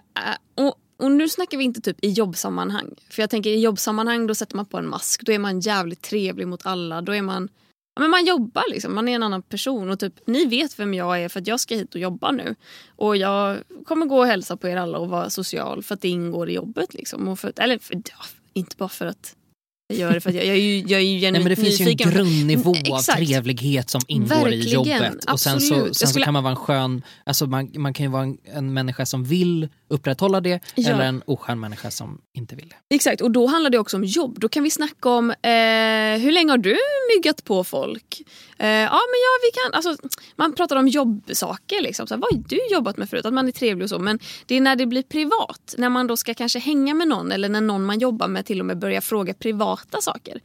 [0.54, 2.94] och, och nu snackar vi inte typ i jobbsammanhang.
[3.10, 5.22] För jag tänker i jobbsammanhang då sätter man på en mask.
[5.22, 7.00] Då är man jävligt trevlig mot alla.
[7.00, 7.48] Då är man,
[7.94, 9.90] ja, men man jobbar liksom, man är en annan person.
[9.90, 12.54] Och typ, ni vet vem jag är för att jag ska hit och jobba nu.
[12.96, 16.08] Och jag kommer gå och hälsa på er alla och vara social för att det
[16.08, 16.94] ingår i jobbet.
[16.94, 17.28] Liksom.
[17.28, 18.02] Och för, eller för,
[18.52, 19.36] inte bara för att
[19.92, 21.50] jag gör det för att jag, jag är ju, jag är ju genuint Nej, men
[21.50, 22.10] det finns ju en nyfiken.
[22.12, 23.18] grundnivå Mm, av exakt.
[23.18, 25.24] trevlighet som ingår i Verkligen, jobbet.
[25.32, 27.94] Och sen så, sen Jag så skulle- kan man vara en skön, alltså man, man
[27.94, 30.90] kan ju vara en, en människa som vill upprätthålla det Ja.
[30.90, 32.94] eller en oskön människa som inte vill det.
[32.94, 34.40] Exakt, och då handlar det också om jobb.
[34.40, 36.76] Då kan vi snacka om eh, hur länge har du
[37.16, 38.22] myggat på folk?
[38.58, 41.82] Eh, ja, men ja, vi kan, alltså, man pratar om jobbsaker.
[41.82, 42.06] Liksom.
[42.06, 43.26] Så här, vad har du jobbat med förut?
[43.26, 43.98] Att man är trevlig och så.
[43.98, 45.74] Men det är när det blir privat.
[45.78, 48.60] När man då ska kanske hänga med någon eller när någon man jobbar med till
[48.60, 50.40] och med börjar fråga privata saker.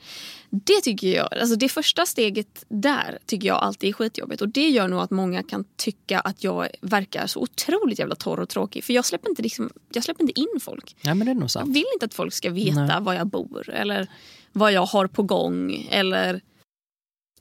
[0.50, 4.42] Det tycker jag, alltså det första steget där tycker jag alltid är skitjobbigt.
[4.42, 8.40] Och det gör nog att många kan tycka att jag verkar så otroligt jävla torr
[8.40, 8.84] och tråkig.
[8.84, 10.96] För jag släpper inte, liksom, jag släpper inte in folk.
[11.02, 11.76] Nej men det är nog Jag sant.
[11.76, 13.02] vill inte att folk ska veta Nej.
[13.02, 14.08] var jag bor eller
[14.52, 16.42] vad jag har på gång eller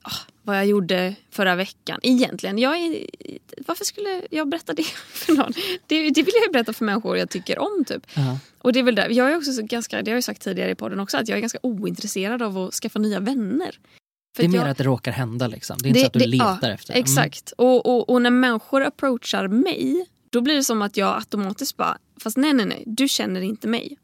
[0.01, 0.11] ah,
[0.47, 1.99] vad jag gjorde förra veckan.
[2.03, 3.05] Egentligen, jag är,
[3.67, 4.83] varför skulle jag berätta det
[5.13, 5.53] för någon?
[5.87, 7.85] Det, det vill jag ju berätta för människor jag tycker om.
[7.87, 8.07] Typ.
[8.15, 8.39] Ja.
[8.57, 10.71] Och det är väl där, jag är också så ganska, det har jag sagt tidigare
[10.71, 13.79] i podden också, att jag är ganska ointresserad av att skaffa nya vänner.
[14.35, 15.77] För Det är mer jag, att det råkar hända liksom.
[15.79, 16.99] Det är inte Det- så att du det- letar ja, efter det.
[16.99, 17.03] Mm.
[17.03, 17.53] Exakt.
[17.57, 21.97] Och, och, och när människor approachar mig, då blir det som att jag automatiskt bara,
[22.23, 23.97] fast nej nej nej, du känner inte mig.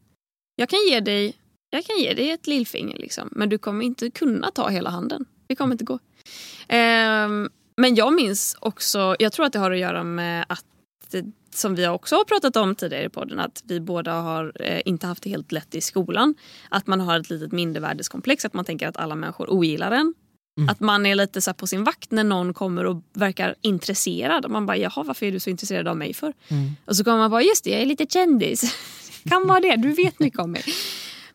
[0.56, 1.36] Jag kan ge dig,
[1.70, 5.24] jag kan ge dig ett lillfinger liksom, men du kommer inte kunna ta hela handen.
[5.46, 5.98] Det kommer inte gå.
[6.68, 10.64] Ehm, men jag minns också, jag tror att det har att göra med att
[11.54, 15.06] som vi också har pratat om tidigare i podden, att vi båda har eh, inte
[15.06, 16.34] haft det helt lätt i skolan.
[16.68, 20.14] Att man har ett litet mindervärdeskomplex, att man tänker att alla människor ogillar en.
[20.58, 20.68] Mm.
[20.68, 24.44] Att man är lite så på sin vakt när någon kommer och verkar intresserad.
[24.44, 26.32] Och man bara, jaha varför är du så intresserad av mig för?
[26.48, 26.70] Mm.
[26.84, 28.76] Och så kommer man bara, just det jag är lite kändis.
[29.28, 30.64] kan vara det, du vet mycket om mig.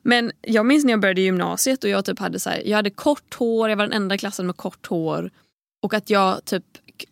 [0.09, 2.89] Men jag minns när jag började gymnasiet och jag typ hade så här, jag hade
[2.89, 5.31] kort hår, jag var den enda i klassen med kort hår.
[5.81, 6.63] Och att jag typ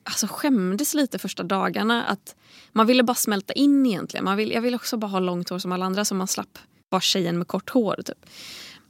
[0.04, 2.04] alltså skämdes lite första dagarna.
[2.04, 2.36] Att
[2.72, 4.24] man ville bara smälta in egentligen.
[4.24, 6.58] Man vill, jag ville också bara ha långt hår som alla andra så man slapp
[6.90, 8.02] vara tjejen med kort hår.
[8.06, 8.26] Typ.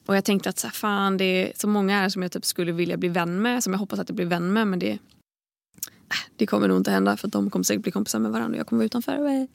[0.05, 2.45] Och jag tänkte att så här, fan, det är så många här som jag typ
[2.45, 3.63] skulle vilja bli vän med.
[3.63, 4.67] Som jag hoppas att jag blir vän med.
[4.67, 4.99] Men det, äh,
[6.35, 8.59] det kommer nog inte hända för att de kommer säkert bli kompisar med varandra och
[8.59, 9.47] jag kommer vara utanför.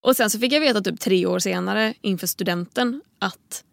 [0.00, 3.64] Och sen så fick jag veta typ tre år senare inför studenten att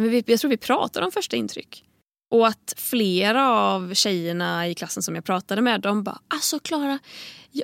[0.00, 1.84] men Jag tror vi pratade om första intryck.
[2.30, 6.98] Och att flera av tjejerna i klassen som jag pratade med, de bara alltså Klara,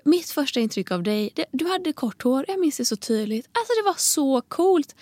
[0.05, 3.49] mitt första intryck av dig, det, du hade kort hår, jag minns det så tydligt.
[3.53, 4.95] Alltså det var så coolt.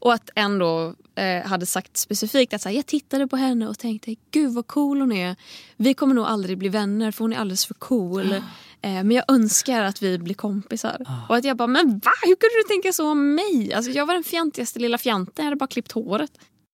[0.00, 3.68] Och att en då eh, hade sagt specifikt att så här, jag tittade på henne
[3.68, 5.36] och tänkte gud vad cool hon är.
[5.76, 8.34] Vi kommer nog aldrig bli vänner för hon är alldeles för cool.
[8.82, 11.06] Eh, men jag önskar att vi blir kompisar.
[11.28, 12.10] Och att jag bara, men va?
[12.22, 13.72] Hur kunde du tänka så om mig?
[13.74, 16.30] Alltså, jag var den fjantigaste lilla fjanten, jag hade bara klippt håret.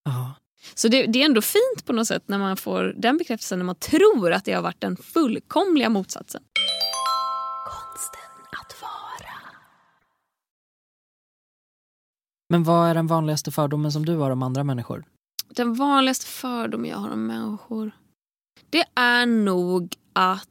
[0.07, 0.35] Ja.
[0.75, 3.67] Så det, det är ändå fint på något sätt när man får den bekräftelsen när
[3.67, 6.43] man tror att det har varit den fullkomliga motsatsen.
[7.65, 9.35] Konsten att vara.
[12.49, 15.05] Men vad är den vanligaste fördomen som du har om andra människor?
[15.49, 17.93] Den vanligaste fördomen jag har om människor
[18.71, 20.49] det är nog att...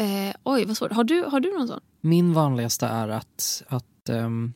[0.00, 0.92] Eh, oj, vad svårt.
[0.92, 1.80] Har du, har du någon sån?
[2.00, 4.52] Min vanligaste är att, att, ehm,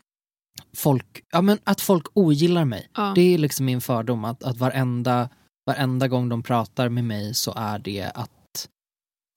[0.79, 2.89] folk, ja, men att folk ogillar mig.
[2.97, 3.13] Ja.
[3.15, 5.29] Det är liksom min fördom att, att varenda,
[5.67, 8.69] varenda gång de pratar med mig så är det att,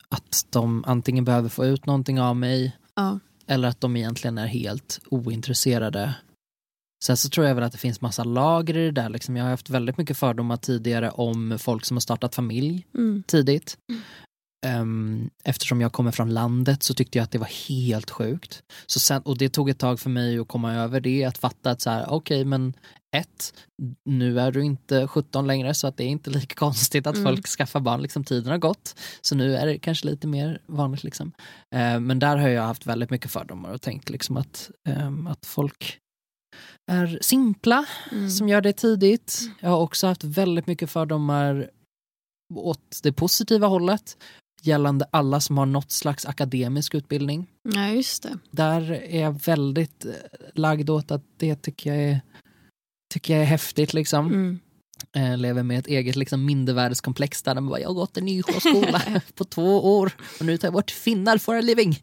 [0.10, 3.20] att de antingen behöver få ut någonting av mig Ja.
[3.48, 6.16] Eller att de egentligen är helt ointresserade.
[7.04, 9.10] Sen så tror jag väl att det finns massa lager i det där.
[9.10, 9.38] Liksom.
[9.38, 13.24] Jag har haft väldigt mycket fördomar tidigare om folk som har startat familj Mm.
[13.28, 13.78] tidigt.
[14.66, 14.82] Mm.
[14.82, 18.64] Ehm, eftersom jag kommer från landet så tyckte jag att det var helt sjukt.
[18.88, 21.72] Så sen, och det tog ett tag för mig att komma över det, att fatta
[21.72, 22.74] att så här, okej men
[23.16, 23.54] ett,
[24.06, 27.26] nu är du inte 17 längre så att det är inte lika konstigt att Mm.
[27.26, 28.96] folk skaffar barn, liksom tiden har gått.
[29.22, 31.04] Så nu är det kanske lite mer vanligt.
[31.04, 31.32] Liksom.
[31.76, 35.46] Eh, men där har jag haft väldigt mycket fördomar och tänkt liksom att, ehm, att
[35.46, 35.98] folk
[36.92, 38.30] är simpla Mm.
[38.30, 39.40] som gör det tidigt.
[39.60, 41.70] Jag har också haft väldigt mycket fördomar
[42.56, 44.18] åt det positiva hållet
[44.62, 47.48] gällande alla som har något slags akademisk utbildning.
[47.64, 48.38] Ja, just det.
[48.52, 50.12] Där är jag väldigt eh,
[50.54, 52.22] lagd åt att det tycker jag är,
[53.14, 53.94] tycker jag är häftigt.
[53.94, 54.28] Liksom.
[54.28, 54.60] Mm.
[55.16, 58.44] Eh, lever med ett eget liksom, mindervärdeskomplex där de bara, jag har gått en ny
[58.44, 59.02] skola
[59.36, 62.00] på två år och nu tar jag bort finnar for a living.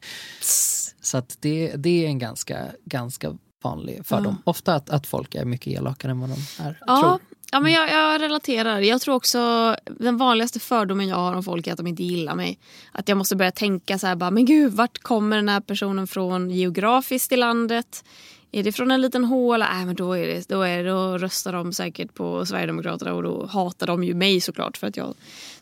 [1.01, 4.37] Så att det, det är en ganska, ganska vanlig fördom.
[4.45, 4.51] Ja.
[4.51, 6.79] Ofta att, att folk är mycket elakare än vad de är.
[6.87, 8.81] Ja, tror ja men jag, jag relaterar.
[8.81, 12.35] Jag tror också den vanligaste fördomen jag har om folk är att de inte gillar
[12.35, 12.59] mig.
[12.93, 16.07] Att jag måste börja tänka så här, bara, men gud, vart kommer den här personen
[16.07, 18.05] från geografiskt i landet?
[18.53, 19.69] Är det från en liten håla?
[19.73, 23.23] Nej, men då, är det, då, är det, då röstar de säkert på Sverigedemokraterna och
[23.23, 25.15] då hatar de ju mig såklart för att jag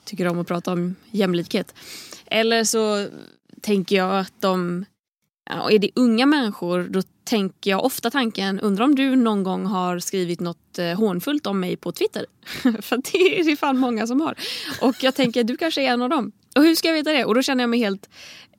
[0.04, 1.74] tycker om att prata om jämlikhet.
[2.26, 3.08] Eller så
[3.60, 4.84] tänker jag att de
[5.50, 9.66] Ja, är det unga människor då tänker jag ofta tanken, undrar om du någon gång
[9.66, 12.26] har skrivit något eh, hånfullt om mig på Twitter?
[12.82, 14.34] För det är det fan många som har.
[14.80, 16.32] Och jag tänker, du kanske är en av dem.
[16.56, 17.24] Och hur ska jag veta det?
[17.24, 18.08] Och då känner jag mig helt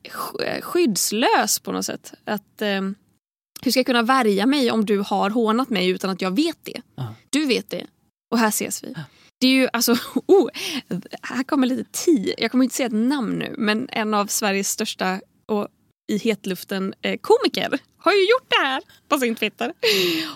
[0.03, 2.13] sk- skyddslös på något sätt.
[2.25, 2.81] Att, eh,
[3.61, 6.57] hur ska jag kunna värja mig om du har hånat mig utan att jag vet
[6.63, 6.81] det?
[6.95, 7.15] Ja.
[7.29, 7.85] Du vet det.
[8.31, 8.93] Och här ses vi.
[9.39, 9.91] Det är ju alltså,
[10.25, 10.49] oh,
[11.21, 12.33] här kommer lite tid.
[12.37, 15.67] Jag kommer inte säga ett namn nu, men en av Sveriges största och
[16.07, 19.73] i hetluften eh, komiker har ju gjort det här på sin Twitter.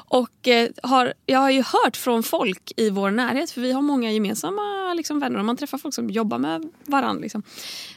[0.08, 3.82] Och eh, har, jag har ju hört från folk i vår närhet, för vi har
[3.82, 7.22] många gemensamma liksom, vänner och man träffar folk som jobbar med varandra.
[7.22, 7.44] Liksom,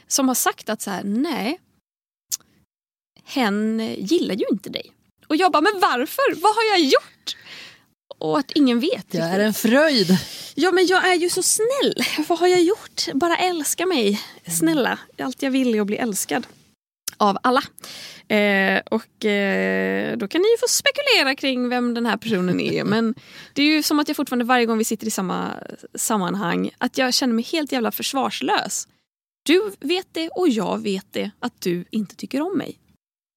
[0.07, 1.59] som har sagt att så här, nej,
[3.23, 4.91] hen gillar ju inte dig.
[5.27, 6.41] Och jag bara, men varför?
[6.41, 7.37] Vad har jag gjort?
[8.17, 9.11] Och att ingen vet.
[9.11, 10.17] Det är en fröjd.
[10.55, 12.03] Ja men jag är ju så snäll.
[12.27, 13.13] Vad har jag gjort?
[13.13, 14.21] Bara älska mig.
[14.59, 14.99] Snälla.
[15.19, 16.47] Allt jag vill är att bli älskad.
[17.17, 17.61] Av alla.
[18.27, 22.83] Eh, och eh, då kan ni ju få spekulera kring vem den här personen är.
[22.93, 23.15] Men
[23.53, 25.51] det är ju som att jag fortfarande varje gång vi sitter i samma
[25.95, 28.87] sammanhang att jag känner mig helt jävla försvarslös.
[29.45, 32.79] Du vet det och jag vet det att du inte tycker om mig.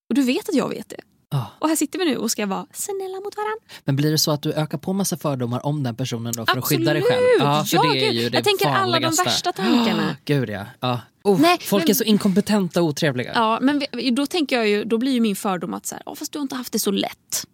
[0.08, 1.00] Och du vet att jag vet det.
[1.30, 1.46] Ja.
[1.58, 3.60] Och här sitter vi nu och ska vara snälla mot varandra.
[3.84, 6.58] Men blir det så att du ökar på massa fördomar om den personen då för
[6.58, 7.20] att skydda dig Absolut.
[7.20, 7.48] själv?
[7.48, 10.16] Ja, för Ja, det Jag tänker alla de värsta tankarna.
[10.24, 10.66] Gud ja.
[10.80, 11.00] ja.
[11.28, 13.32] Oh, Nej, folk men- är så inkompetenta och otrevliga.
[13.34, 16.14] Ja, men då tänker jag ju, då blir ju min fördom att så här, "Åh,
[16.14, 17.46] fast du har inte haft det så lätt.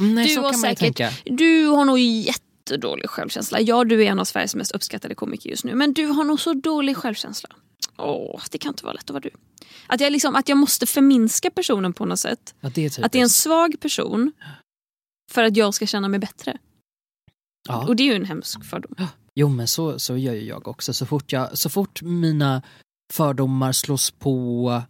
[0.00, 1.10] Mm, Nej, Du så har kan man säkert- tänka.
[1.24, 3.60] Du har nog jättedålig självkänsla.
[3.60, 5.74] Ja, du är en av Sveriges mest uppskattade komiker just nu.
[5.74, 7.48] Men du har nog så dålig självkänsla.
[7.98, 9.30] Åh, det kan inte vara lätt att vara du.
[9.86, 12.54] Att jag, liksom, att jag måste förminska personen på något sätt.
[12.60, 12.98] Ja, det.
[12.98, 14.32] Att det är en svag person
[15.32, 16.58] för att jag ska känna mig bättre.
[17.68, 17.86] ja.
[17.86, 18.94] Och det är ju en hemsk fördom.
[19.38, 20.92] Jo men så, så gör ju jag också.
[20.92, 22.62] Så fort, jag, så fort mina
[23.12, 24.82] fördomar slås på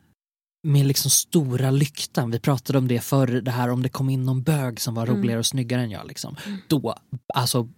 [0.66, 4.24] med liksom stora lyktan, vi pratade om det förr, det här om det kom in
[4.24, 5.16] någon bög som var Mm.
[5.16, 6.06] roligare och snyggare än jag.
[6.06, 6.36] Liksom.
[6.46, 6.58] Mm.
[6.68, 6.94] Då,
[7.34, 7.68] alltså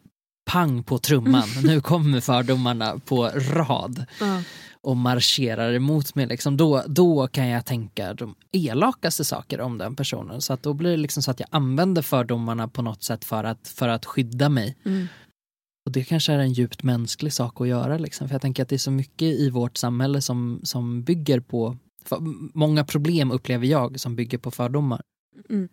[0.50, 4.42] pang på trumman, nu kommer fördomarna på rad Ja.
[4.80, 6.26] och marscherar emot mig.
[6.26, 6.56] Liksom.
[6.56, 10.40] Då, då kan jag tänka de elakaste saker om den personen.
[10.42, 13.44] Så att då blir det liksom så att jag använder fördomarna på något sätt för
[13.44, 14.76] att, för att skydda mig.
[14.84, 15.06] Mm.
[15.88, 17.98] Och det kanske är en djupt mänsklig sak att göra.
[17.98, 18.28] Liksom.
[18.28, 21.76] För jag tänker att det är så mycket i vårt samhälle som, som bygger på,
[22.54, 25.02] många problem upplever jag som bygger på fördomar.
[25.50, 25.68] Mm.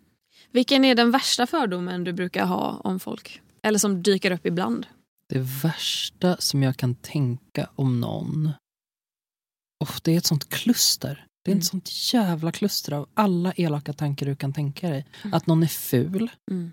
[0.52, 3.40] Vilken är den värsta fördomen du brukar ha om folk?
[3.62, 4.86] Eller som dyker upp ibland?
[5.28, 8.50] Det värsta som jag kan tänka om någon,
[9.84, 11.26] oh, det är ett sånt kluster.
[11.44, 11.58] Det är Mm.
[11.58, 15.06] ett sånt jävla kluster av alla elaka tankar du kan tänka dig.
[15.24, 15.34] Mm.
[15.34, 16.72] Att någon är ful, Mm.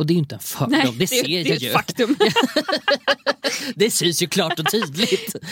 [0.00, 1.70] Och det är ju inte en fördom, det, ser det jag är ett ju.
[1.70, 2.16] faktum.
[3.74, 5.36] det syns ju klart och tydligt.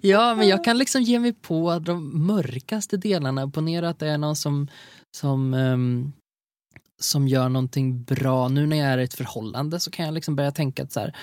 [0.00, 3.48] Ja, men jag kan liksom ge mig på de mörkaste delarna.
[3.48, 4.68] Ponera att det är någon som,
[5.16, 6.12] som, ehm,
[7.00, 8.48] som gör någonting bra.
[8.48, 11.00] Nu när jag är i ett förhållande så kan jag liksom börja tänka att så
[11.00, 11.16] här,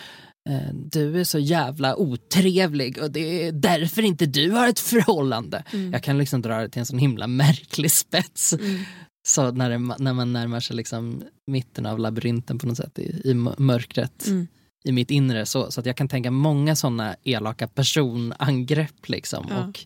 [0.49, 5.63] eh, du är så jävla otrevlig och det är därför inte du har ett förhållande.
[5.71, 5.93] Mm.
[5.93, 8.53] Jag kan liksom dra det till en sån himla märklig spets.
[8.53, 8.83] Mm.
[9.27, 13.21] Så när, det, när man närmar sig liksom mitten av labyrinten på något sätt i,
[13.23, 14.47] i mörkret Mm.
[14.83, 19.47] i mitt inre så, så att jag kan tänka många sådana elaka personangrepp liksom.
[19.49, 19.65] Ja.
[19.65, 19.85] Och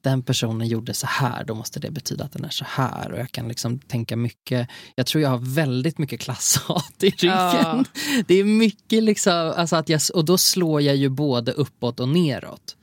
[0.00, 3.12] den personen gjorde så här, då måste det betyda att den är så här.
[3.12, 7.36] Och jag kan liksom tänka mycket, jag tror jag har väldigt mycket klasshat i ryggen.
[7.36, 7.84] Ja.
[8.26, 12.08] Det är mycket liksom, alltså att jag, och då slår jag ju både uppåt och
[12.08, 12.76] neråt.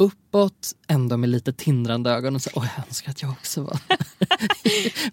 [0.00, 3.78] Uppåt ändå med lite tindrande ögon och så, åh jag önskar att jag också var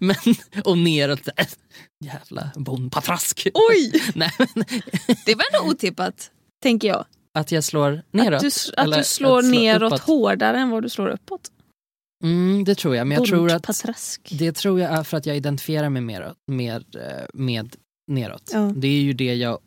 [0.00, 0.16] men,
[0.64, 1.46] Och neråt, äh,
[2.04, 3.48] jävla bondpatrask.
[3.54, 4.02] Oj!
[4.14, 4.64] Nej, men,
[5.26, 6.30] Det var ändå otippat,
[6.62, 7.04] tänker jag.
[7.34, 8.34] att jag slår neråt.
[8.34, 10.00] Att du, att du slår att neråt uppåt.
[10.00, 11.50] hårdare än vad du slår uppåt.
[12.24, 14.18] Mm, det tror jag, men jag tror att.
[14.30, 17.76] Det tror jag är för att jag identifierar mig mer med, eh, med
[18.08, 18.50] neråt.
[18.54, 18.72] Ja.
[18.76, 19.58] Det är ju det jag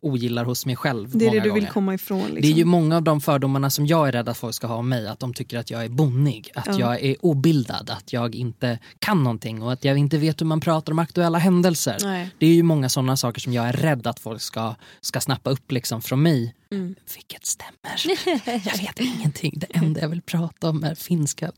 [0.00, 1.72] ogillar hos mig själv Det är det du vill gånger.
[1.72, 2.20] komma ifrån.
[2.20, 2.40] Liksom.
[2.42, 4.74] Det är ju många av de fördomarna som jag är rädd att folk ska ha
[4.76, 5.08] om mig.
[5.08, 6.78] Att de tycker att jag är bonnig, att Ja.
[6.80, 10.60] jag är obildad, att jag inte kan någonting och att jag inte vet hur man
[10.60, 11.96] pratar om aktuella händelser.
[12.02, 12.30] Nej.
[12.38, 15.50] Det är ju många sådana saker som jag är rädd att folk ska, ska snappa
[15.50, 16.54] upp liksom från mig.
[16.72, 16.94] Mm.
[17.14, 18.00] Vilket stämmer.
[18.44, 19.52] Jag vet ingenting.
[19.56, 21.52] Det enda jag vill prata om är finska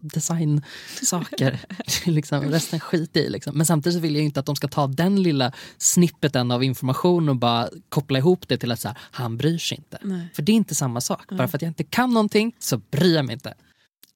[0.00, 1.60] designsaker.
[2.04, 3.28] Liksom, resten skit i.
[3.28, 3.56] Liksom.
[3.56, 7.28] Men samtidigt så vill jag inte att de ska ta den lilla snippeten av information
[7.28, 9.98] och bara koppla ihop det till att så här, han bryr sig inte.
[10.02, 10.26] Nej.
[10.34, 11.28] För det är inte samma sak.
[11.28, 13.54] Bara för att jag inte kan någonting så bryr jag mig inte.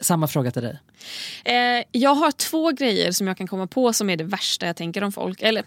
[0.01, 0.79] Samma fråga till dig.
[1.45, 4.77] Eh, jag har två grejer som jag kan komma på som är det värsta jag
[4.77, 5.43] tänker om folk.
[5.43, 5.65] Eller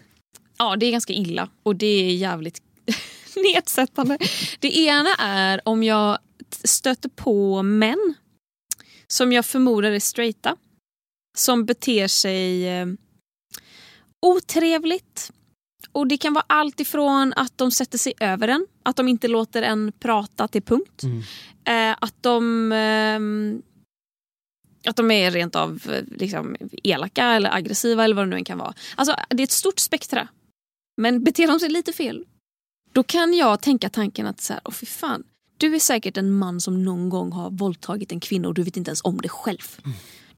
[0.58, 2.62] ja, det är ganska illa och det är jävligt
[3.36, 4.18] nedsättande.
[4.60, 6.18] Det ena är om jag
[6.64, 8.14] stöter på män
[9.12, 10.56] som jag förmodar är straighta
[11.38, 12.86] som beter sig eh,
[14.26, 15.32] otrevligt.
[15.92, 19.28] Och Det kan vara allt ifrån att de sätter sig över en, att de inte
[19.28, 21.02] låter en prata till punkt.
[21.02, 21.22] Mm.
[21.64, 23.62] Eh, att de ehm,
[24.86, 28.44] att de är rent av eh, liksom, elaka eller aggressiva eller vad det nu än
[28.44, 28.74] kan vara.
[28.94, 30.28] Alltså, det är ett stort spektra.
[30.96, 32.24] Men beter de sig lite fel,
[32.92, 35.24] då kan jag tänka tanken att så här, åh fy fan,
[35.62, 38.76] du är säkert en man som någon gång har våldtagit en kvinna och du vet
[38.76, 39.78] inte ens om det själv.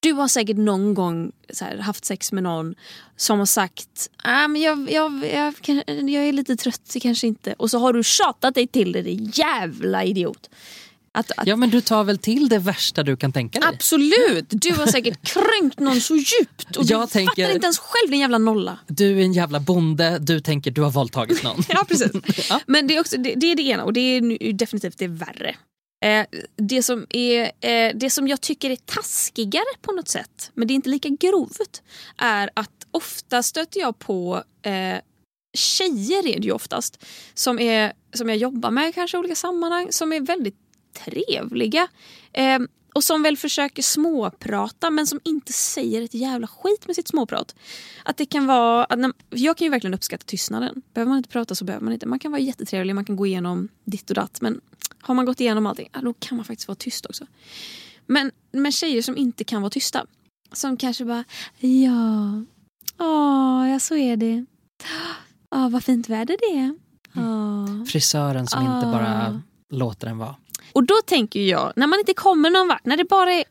[0.00, 2.74] Du har säkert någon gång här, haft sex med någon
[3.16, 5.54] som har sagt ah, men jag, jag, jag,
[5.87, 7.54] jag är lite trött, kanske inte.
[7.58, 10.50] Och så har du tjatat dig till det, din jävla idiot.
[11.16, 13.68] Att, att, Ja men du tar väl till det värsta du kan tänka dig?
[13.68, 14.46] Absolut!
[14.48, 18.11] Du har säkert kränkt någon så djupt och du Jag tänker- fattar inte ens själv
[18.11, 18.79] din jävla nolla.
[18.87, 21.62] Du är en jävla bonde, du tänker du har våldtagit någon.
[21.68, 22.11] Ja precis.
[22.50, 22.61] Ja.
[22.66, 25.57] Men det är, också, det, det är det ena och det är definitivt det värre.
[26.05, 30.68] Eh, det, som är, eh, det som jag tycker är taskigare på något sätt, men
[30.68, 31.83] det är inte lika grovt,
[32.18, 34.98] är att ofta stöter jag på eh,
[35.57, 39.88] tjejer är det ju oftast, som, är, som jag jobbar med kanske i olika sammanhang,
[39.90, 40.57] som är väldigt
[40.94, 41.88] trevliga.
[42.33, 42.59] Eh,
[42.94, 47.54] och som väl försöker småprata men som inte säger ett jävla skit med sitt småprat.
[48.04, 50.83] Att det kan vara, att när, jag kan ju verkligen uppskatta tystnaden.
[50.94, 52.07] Behöver man inte prata så behöver man inte.
[52.07, 54.40] Man kan vara jättetrevlig, man kan gå igenom ditt och datt.
[54.40, 54.61] Men
[55.00, 57.26] har man gått igenom allting, ja, då kan man faktiskt vara tyst också.
[58.07, 60.07] Men, men tjejer som inte kan vara tysta.
[60.52, 61.24] Som kanske bara,
[61.59, 62.42] ja,
[62.98, 64.44] åh, ja så är det.
[65.50, 66.74] Åh, vad fint väder det är.
[67.16, 67.85] Åh.
[67.85, 68.92] Frisören som inte Ah.
[68.92, 70.37] bara låter den vara.
[70.72, 73.44] Och då tänker jag, när man inte kommer någon vart, när det bara är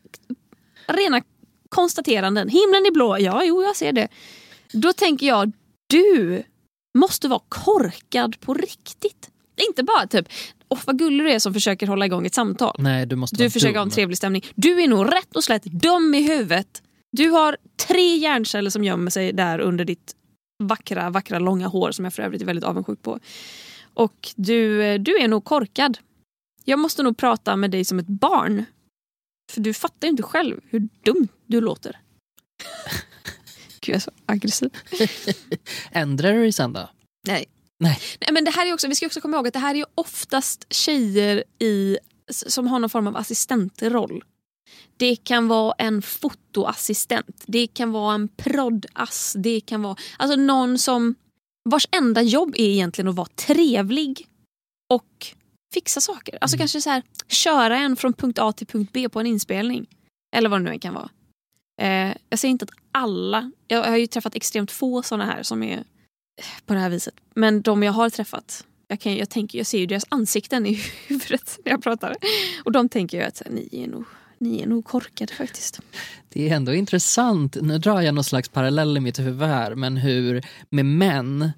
[0.86, 1.22] rena
[1.68, 2.48] konstateranden.
[2.48, 4.08] Himlen är blå, ja jo jag ser det.
[4.72, 5.52] Då tänker jag,
[5.86, 6.42] du
[6.98, 9.30] måste vara korkad på riktigt.
[9.68, 10.28] Inte bara typ,
[10.68, 12.76] åh vad gullig du är som försöker hålla igång ett samtal.
[12.78, 13.94] Nej, du måste Du försöker ha en dum.
[13.94, 14.42] trevlig stämning.
[14.54, 16.82] Du är nog rätt och slätt dum i huvudet.
[17.12, 20.14] Du har tre hjärnceller som gömmer sig där under ditt
[20.62, 23.18] vackra, vackra långa hår som jag för övrigt är väldigt avundsjuk på.
[23.94, 25.98] Och du, eh, du är nog korkad.
[26.64, 28.64] Jag måste nog prata med dig som ett barn.
[29.52, 32.00] För du fattar ju inte själv hur dum du låter.
[33.80, 34.70] Gud, jag är så aggressiv.
[35.90, 36.90] Ändrar du dig sen då?
[37.26, 37.44] Nej.
[37.78, 37.98] Nej.
[38.20, 39.78] Nej men det här är också, vi ska också komma ihåg att det här är
[39.78, 41.98] ju oftast tjejer i,
[42.30, 44.24] som har någon form av assistentroll.
[44.96, 50.78] Det kan vara en fotoassistent, det kan vara en proddass, det kan vara alltså någon
[50.78, 51.14] som
[51.64, 54.28] vars enda jobb är egentligen att vara trevlig
[54.90, 55.26] och
[55.74, 56.38] fixa saker.
[56.40, 59.86] Alltså kanske så här, köra en från punkt A till punkt B på en inspelning.
[60.36, 61.08] Eller vad det nu än kan vara.
[61.82, 65.62] Eh, jag säger inte att alla, jag har ju träffat extremt få såna här som
[65.62, 65.84] är
[66.66, 67.14] på det här viset.
[67.34, 70.74] Men de jag har träffat, jag, kan, jag, tänker, jag ser ju deras ansikten i
[71.06, 72.16] huvudet när jag pratar.
[72.64, 74.04] Och de tänker ju att ni, är nog,
[74.38, 75.80] ni är nog korkade faktiskt.
[76.28, 79.96] Det är ändå intressant, nu drar jag någon slags parallell i mitt huvud här, men
[79.96, 81.52] hur med män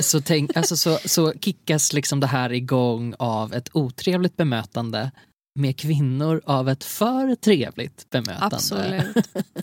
[0.00, 5.10] så, tänk, alltså så, så kickas liksom det här igång av ett otrevligt bemötande
[5.58, 8.56] med kvinnor av ett för trevligt bemötande.
[8.56, 9.16] Absolut.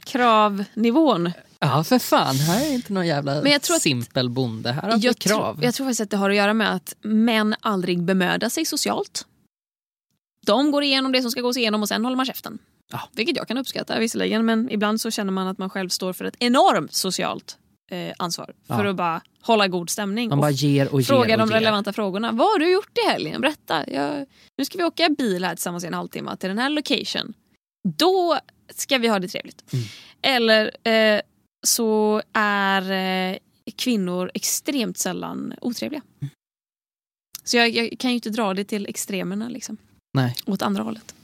[0.05, 1.31] Kravnivån.
[1.59, 4.81] Ja för fan, här är inte någon jävla Men jag tror att- simpel bonde, här
[4.81, 5.53] har vi krav.
[5.55, 8.65] tror, jag tror faktiskt att det har att göra med att män aldrig bemödar sig
[8.65, 9.25] socialt.
[10.45, 12.59] De går igenom det som ska gås igenom och sen håller man käften.
[12.91, 13.09] Ja.
[13.11, 16.25] Vilket jag kan uppskatta visserligen men ibland så känner man att man själv står för
[16.25, 17.57] ett enormt socialt
[17.89, 18.53] eh, ansvar.
[18.67, 18.89] För Ja.
[18.89, 20.29] att bara hålla god stämning.
[20.29, 21.55] Man och bara ger och ger Fråga och de ger.
[21.55, 22.31] relevanta frågorna.
[22.31, 23.41] Vad har du gjort i helgen?
[23.41, 23.89] Berätta.
[23.89, 24.25] Jag,
[24.57, 27.33] nu ska vi åka bil här tillsammans i en halvtimme till den här location.
[27.97, 28.39] Då
[28.75, 29.73] ska vi ha det trevligt.
[29.73, 29.85] Mm.
[30.21, 31.21] Eller eh,
[31.67, 32.91] så är
[33.31, 33.37] eh,
[33.77, 36.01] kvinnor extremt sällan otrevliga.
[36.21, 36.29] Mm.
[37.43, 39.77] Så jag, jag kan ju inte dra det till extremerna liksom.
[40.13, 40.35] Nej.
[40.45, 41.15] Åt andra hållet.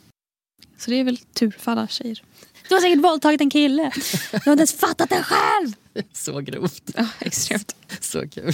[0.78, 2.24] Så det är väl tur för alla tjejer.
[2.70, 3.92] Du har säkert våldtagit en kille.
[4.32, 5.74] Du har inte ens fattat det själv.
[6.14, 6.92] Så grovt.
[6.96, 7.76] Ja, extremt.
[8.02, 8.54] Så kul.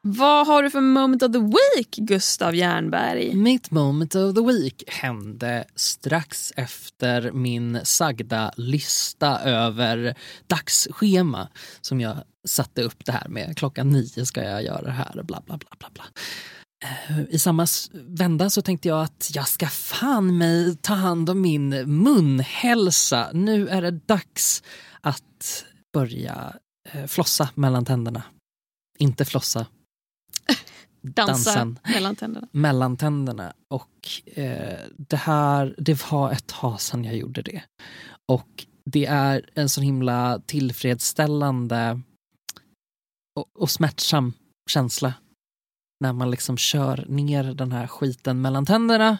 [0.00, 3.34] Vad har du för moment of the week, Gustav Jernberg?
[3.34, 10.14] Mitt moment of the week hände strax efter min sagda lista över
[10.46, 11.48] dagsschema
[11.80, 13.56] som jag satte upp det här med.
[13.56, 15.58] Klockan nio ska jag göra det här, bla bla bla.
[15.78, 16.04] bla, bla.
[16.84, 21.40] Eh, I samma vända så tänkte jag att jag ska fan mig ta hand om
[21.40, 21.68] min
[22.02, 23.30] munhälsa.
[23.34, 24.62] Nu är det dags
[25.00, 26.54] att börja
[26.88, 28.22] eh, flossa mellan tänderna.
[28.98, 29.66] Inte flossa,
[31.02, 31.78] Dansa Dansen.
[31.94, 32.48] mellan tänderna.
[32.52, 33.52] mellan tänderna.
[33.68, 34.08] Och
[34.38, 37.62] eh, det här, det var ett tag sedan jag gjorde det.
[38.26, 42.00] Och det är en så himla tillfredsställande
[43.36, 44.32] och, och smärtsam
[44.70, 45.14] känsla
[46.00, 49.18] när man liksom kör ner den här skiten mellan tänderna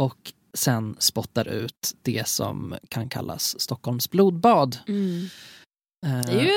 [0.00, 4.78] och sen spottar ut det som kan kallas Stockholms blodbad.
[4.88, 5.26] Mm.
[6.04, 6.52] Eh, Det är ju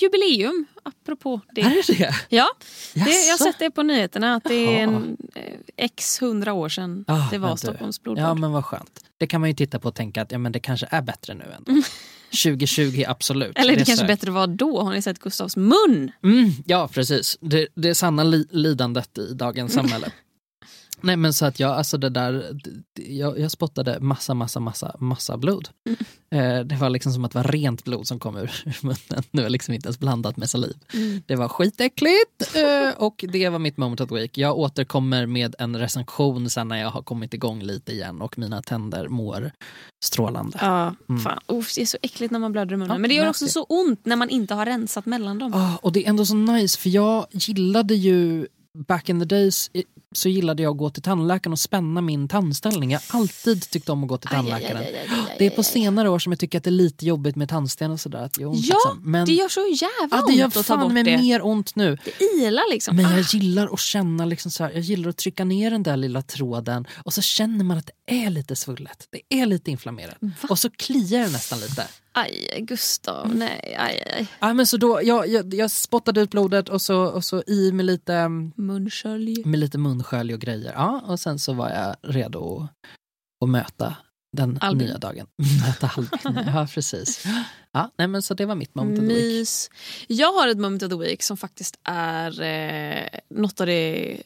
[0.00, 1.60] jubileum, apropå det.
[1.60, 2.14] Är det det?
[2.28, 2.46] Ja,
[2.94, 5.42] det, jag har sett det på nyheterna att det är en eh,
[5.76, 7.56] x hundra år sedan Ah, det var.
[7.56, 8.24] Stockholms blodbad.
[8.24, 9.00] Ja men vad skönt.
[9.18, 11.34] Det kan man ju titta på och tänka att ja, men det kanske är bättre
[11.34, 11.82] nu ändå.
[12.42, 13.58] 2020 absolut.
[13.58, 14.80] Eller det, är kanske så- bättre var då.
[14.82, 16.12] Har ni sett Gustavs mun?
[16.24, 17.38] Mm, ja precis.
[17.40, 20.12] Det, det är sanna li, lidandet i dagens samhälle.
[21.00, 24.60] Nej men så att jag, alltså det där, det- det- jag, jag spottade massa, massa,
[24.60, 25.68] massa, massa blod.
[26.30, 28.50] Eh, det var liksom som att det var rent blod som kom ur
[28.82, 29.24] munnen.
[29.30, 30.76] Det var liksom inte ens blandat med saliv.
[31.26, 34.38] Det var skitäckligt eh, och det var mitt moment of the week.
[34.38, 38.62] Jag återkommer med en recension sen när jag har kommit igång lite igen och mina
[38.62, 39.52] tänder mår
[40.04, 40.58] strålande.
[40.62, 41.20] Ja, Mm.
[41.22, 41.38] fan.
[41.46, 42.94] Uff, det är så äckligt när man blöder i munnen.
[42.94, 43.52] Ja, Men det gör också vet.
[43.52, 45.54] så ont när man inte har rensat mellan dem.
[45.54, 48.46] Ah, och det är ändå så nice för jag gillade ju
[48.88, 49.70] back in the days
[50.14, 52.90] så gillade jag att gå till tandläkaren och spänna min tandställning.
[52.90, 54.76] Jag har alltid tyckt om att gå till tandläkaren.
[54.76, 57.06] aj, aj, aj, Det är på senare år som jag tycker att det är lite
[57.06, 58.18] jobbigt med tandsten och sådär.
[58.22, 59.10] Att det gör ont Ja, liksom.
[59.12, 61.18] Men Det gör så jävla ja, det gör ont att ta fan bort med det.
[61.18, 61.98] mer ont nu.
[62.04, 62.96] Det ilar liksom.
[62.96, 63.28] Men jag Ah.
[63.32, 66.86] gillar att känna, liksom så här, jag gillar att trycka ner den där lilla tråden
[67.04, 69.08] och så känner man att det är lite svullet.
[69.10, 70.16] Det är lite inflammerat.
[70.48, 71.86] Och så kliar det nästan lite.
[72.18, 73.34] Aj, Gustav.
[73.34, 74.26] Nej, aj, aj.
[74.40, 77.72] Ja, men så då, jag, jag, jag spottade ut blodet och så, och så i
[77.72, 79.42] med lite mm, Munskölj.
[79.44, 80.72] med lite munskölj och grejer.
[80.72, 82.70] Ja, och sen så var jag redo att,
[83.44, 83.96] att möta
[84.36, 84.86] den Albin.
[84.88, 85.26] nya dagen.
[85.66, 87.24] möta Albin, ja precis.
[87.72, 89.24] Ja, nej, men så det var mitt moment of the week.
[89.24, 89.70] Mys.
[90.06, 94.16] Jag har ett moment of the week som faktiskt är eh, något av det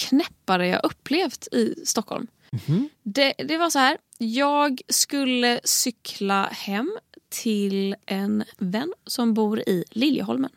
[0.00, 2.26] knäppare jag upplevt i Stockholm.
[2.52, 2.88] Mhm.
[3.02, 6.98] Det, det var så här, jag skulle cykla hem
[7.28, 10.50] till en vän som bor i Liljeholmen.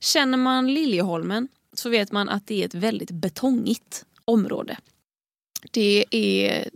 [0.00, 4.76] Känner man Liljeholmen så vet man att det är ett väldigt betongigt område.
[5.70, 6.66] Det är eh,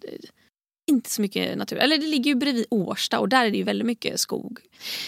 [0.87, 1.77] inte så mycket natur.
[1.77, 4.59] Eller det ligger ju bredvid Årsta och där är det ju väldigt mycket skog.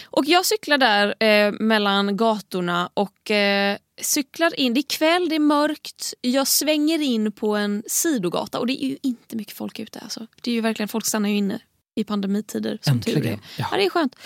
[0.04, 4.74] Och jag cyklar där eh, mellan gatorna och eh, cyklar in.
[4.74, 6.14] Det är kväll, det är mörkt.
[6.20, 10.00] Jag svänger in på en sidogata och det är ju inte mycket folk ute.
[10.00, 10.26] Alltså.
[10.42, 11.60] Det är ju verkligen, folk stannar ju inne
[11.98, 13.30] i pandemitider som tur är.
[13.30, 13.66] Ja.
[13.70, 14.16] Ja, det är skönt.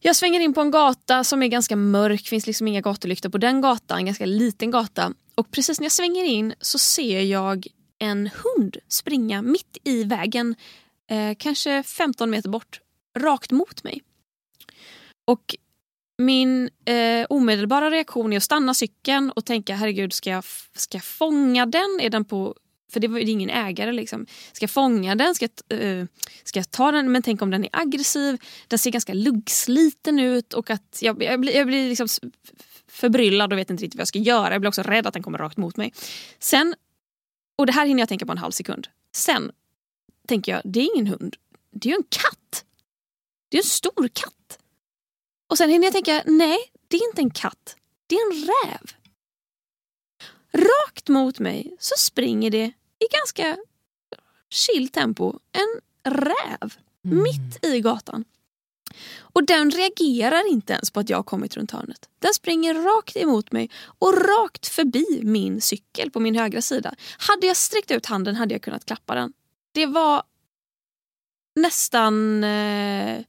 [0.00, 3.38] Jag svänger in på en gata som är ganska mörk, finns liksom inga gatulyktor på
[3.38, 5.12] den gatan, en ganska liten gata.
[5.34, 7.66] Och precis när jag svänger in så ser jag
[7.98, 10.54] en hund springa mitt i vägen,
[11.10, 12.80] eh, kanske 15 meter bort,
[13.18, 14.02] rakt mot mig.
[15.26, 15.56] Och
[16.18, 20.44] min eh, omedelbara reaktion är att stanna cykeln och tänka herregud, ska jag,
[20.74, 22.00] ska jag fånga den?
[22.00, 22.54] Är den på...
[22.92, 23.92] För det var ju är ingen ägare.
[23.92, 24.26] Liksom.
[24.52, 25.34] Ska jag fånga den?
[25.34, 26.06] Ska jag, uh,
[26.44, 27.12] ska jag ta den?
[27.12, 28.38] Men tänk om den är aggressiv.
[28.68, 30.52] Den ser ganska luggsliten ut.
[30.54, 32.08] Och att jag, jag blir, jag blir liksom
[32.88, 34.54] förbryllad och vet inte riktigt vad jag ska göra.
[34.54, 35.92] Jag blir också rädd att den kommer rakt mot mig.
[36.38, 36.74] Sen,
[37.56, 38.88] och det här hinner jag tänka på en halv sekund.
[39.12, 39.52] Sen
[40.28, 41.36] tänker jag, det är ingen hund.
[41.70, 42.64] Det är ju en katt.
[43.48, 44.58] Det är en stor katt.
[45.50, 46.58] Och sen hinner jag tänka, nej,
[46.88, 47.76] det är inte en katt.
[48.06, 48.92] Det är en räv.
[50.52, 53.56] Rakt mot mig så springer det i ganska
[54.50, 55.80] chill tempo en
[56.12, 56.74] räv
[57.04, 57.22] Mm.
[57.22, 58.24] mitt i gatan.
[59.18, 62.08] Och den reagerar inte ens på att jag har kommit runt hörnet.
[62.18, 66.94] Den springer rakt emot mig och rakt förbi min cykel på min högra sida.
[67.18, 69.32] Hade jag sträckt ut handen hade jag kunnat klappa den.
[69.72, 70.22] Det var
[71.56, 72.44] nästan...
[72.44, 73.24] Eh...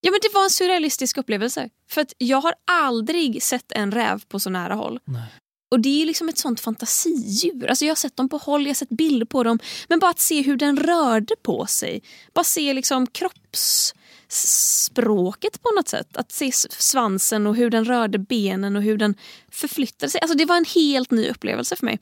[0.00, 1.70] Ja, men det var en surrealistisk upplevelse.
[1.88, 5.00] För att jag har aldrig sett en räv på så nära håll.
[5.04, 5.32] Nej.
[5.68, 7.66] Och det är liksom ett sånt fantasidjur.
[7.66, 9.58] Alltså jag har sett dem på håll, jag har sett bilder på dem.
[9.88, 12.02] Men bara att se hur den rörde på sig.
[12.34, 16.16] Bara se liksom kroppsspråket på något sätt.
[16.16, 19.14] Att se svansen och hur den rörde benen och hur den
[19.52, 20.20] förflyttade sig.
[20.20, 22.00] Alltså det var en helt ny upplevelse för mig.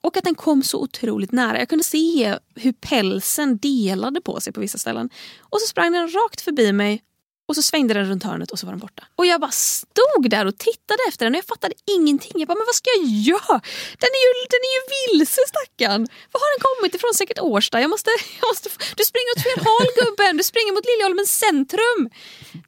[0.00, 1.58] Och att den kom så otroligt nära.
[1.58, 5.10] Jag kunde se hur pälsen delade på sig på vissa ställen.
[5.40, 7.02] Och så sprang den rakt förbi mig
[7.48, 9.02] och så svängde den runt hörnet och så var den borta.
[9.16, 12.32] Och jag bara stod där och tittade efter den och jag fattade ingenting.
[12.40, 13.56] Jag bara, men vad ska jag göra?
[14.02, 16.02] Den är ju, den är ju vilse stackarn.
[16.32, 17.14] Var har den kommit ifrån?
[17.14, 17.80] Säkert Årsta.
[17.80, 18.68] Jag måste, jag måste,
[18.98, 20.32] du springer åt fel håll gubben.
[20.40, 22.00] Du springer mot Liljeholmens centrum.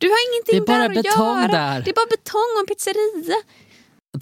[0.03, 1.53] Du har ingenting Det är bara där att betong göra.
[1.61, 1.77] där.
[1.85, 3.39] Det är bara betong och en pizzeria.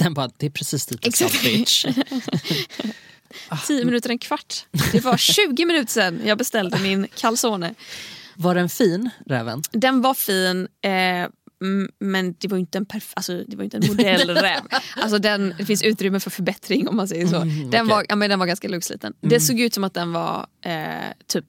[0.03, 1.87] Den bara, det är precis dit jag ska bitch.
[3.67, 4.67] Tio minuter, en kvart.
[4.93, 7.75] Det var 20 minuter sedan jag beställde min calzone.
[8.37, 9.63] Var den fin, räven?
[9.73, 10.69] Den var fin.
[10.85, 10.91] Eh,
[11.63, 14.61] mm, men det var inte en, perf- alltså, det var ju inte en modellräv.
[14.97, 17.37] alltså, den, det finns utrymme för förbättring om man säger så.
[17.37, 17.95] Mm, den, okej.
[17.95, 19.15] var, ja, men den var ganska luggsliten.
[19.21, 21.45] Det såg ut som att den var eh, typ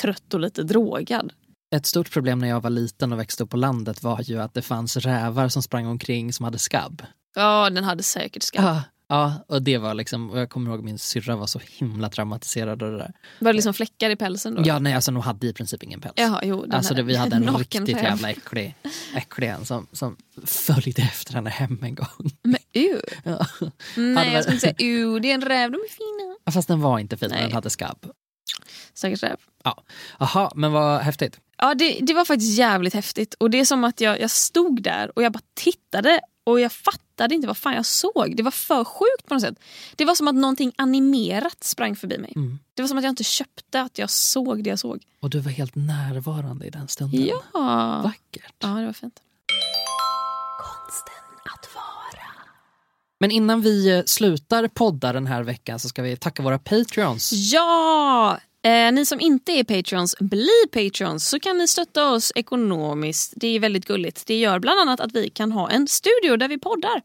[0.00, 1.32] trött och lite drogad.
[1.74, 4.54] Ett stort problem när jag var liten och växte upp på landet var ju att
[4.54, 7.02] det fanns rävar som sprang omkring som hade skabb.
[7.34, 8.64] Ja, den hade säkert skabb.
[8.64, 12.82] Ja, ja och det var liksom, jag kommer ihåg min syrra var så himla traumatiserad
[12.82, 13.12] av det där.
[13.38, 14.62] Var det liksom fläckar i pälsen då?
[14.64, 16.14] Ja, nej, alltså hon hade i princip ingen päls.
[16.16, 18.74] Jaha, jo, Alltså det, vi hade en riktigt jävla äcklig,
[19.14, 22.30] äcklig en som, som följde efter henne hem en gång.
[22.42, 23.00] Men ew.
[23.24, 23.46] Ja.
[23.96, 26.36] Nej, jag skulle inte säga ew, det är en räv, de är fina.
[26.50, 27.42] Fast den var inte fin, Nej.
[27.42, 28.06] den hade skabb.
[28.94, 29.36] Säkert räv.
[29.64, 29.82] Ja.
[30.18, 31.40] Jaha, men vad häftigt.
[31.58, 33.34] Ja, det, det var faktiskt jävligt häftigt.
[33.34, 36.72] Och det är som att jag, jag stod där och jag bara tittade och jag
[36.72, 38.34] fattade inte vad fan jag såg.
[38.36, 39.58] Det var för sjukt på något sätt.
[39.96, 42.32] Det var som att någonting animerat sprang förbi mig.
[42.36, 42.58] Mm.
[42.74, 45.02] Det var som att jag inte köpte att jag såg det jag såg.
[45.20, 47.26] Och du var helt närvarande i den stunden.
[47.26, 48.54] Ja, Vackert.
[48.58, 49.20] ja det var fint.
[50.58, 51.14] Konsten
[51.54, 52.26] att vara.
[53.20, 57.32] Men innan vi eh, slutar podda den här veckan så ska vi tacka våra patreons.
[57.32, 58.38] Ja!
[58.62, 63.32] Eh, ni som inte är patreons, bli patreons så kan ni stötta oss ekonomiskt.
[63.36, 64.26] Det är väldigt gulligt.
[64.26, 67.02] Det gör bland annat att vi kan ha en studio där vi poddar.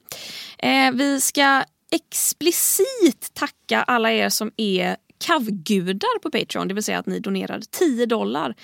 [0.57, 6.99] Eh, vi ska explicit tacka alla er som är kavgudar på Patreon, det vill säga
[6.99, 8.55] att ni donerar 10 dollar.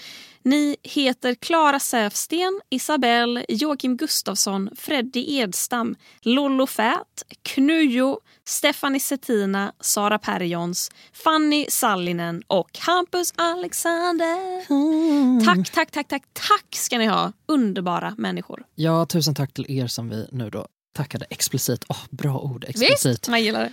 [0.43, 10.19] Ni heter Klara Säfsten, Isabelle, Joakim Gustafsson, Freddy Edstam, Lollo Fät, Knujo, Stephanie Settina, Sara
[10.19, 14.65] Perjons, Fanny Sallinen och Hampus Alexander.
[15.45, 17.33] Tack, tack, tack, tack, tack ska ni ha.
[17.45, 18.63] Underbara människor.
[18.75, 21.85] Ja, tusen tack till er som vi nu då tackade explicit.
[21.89, 23.05] Åh, bra ord, explicit.
[23.05, 23.71] Visst, man gillar det.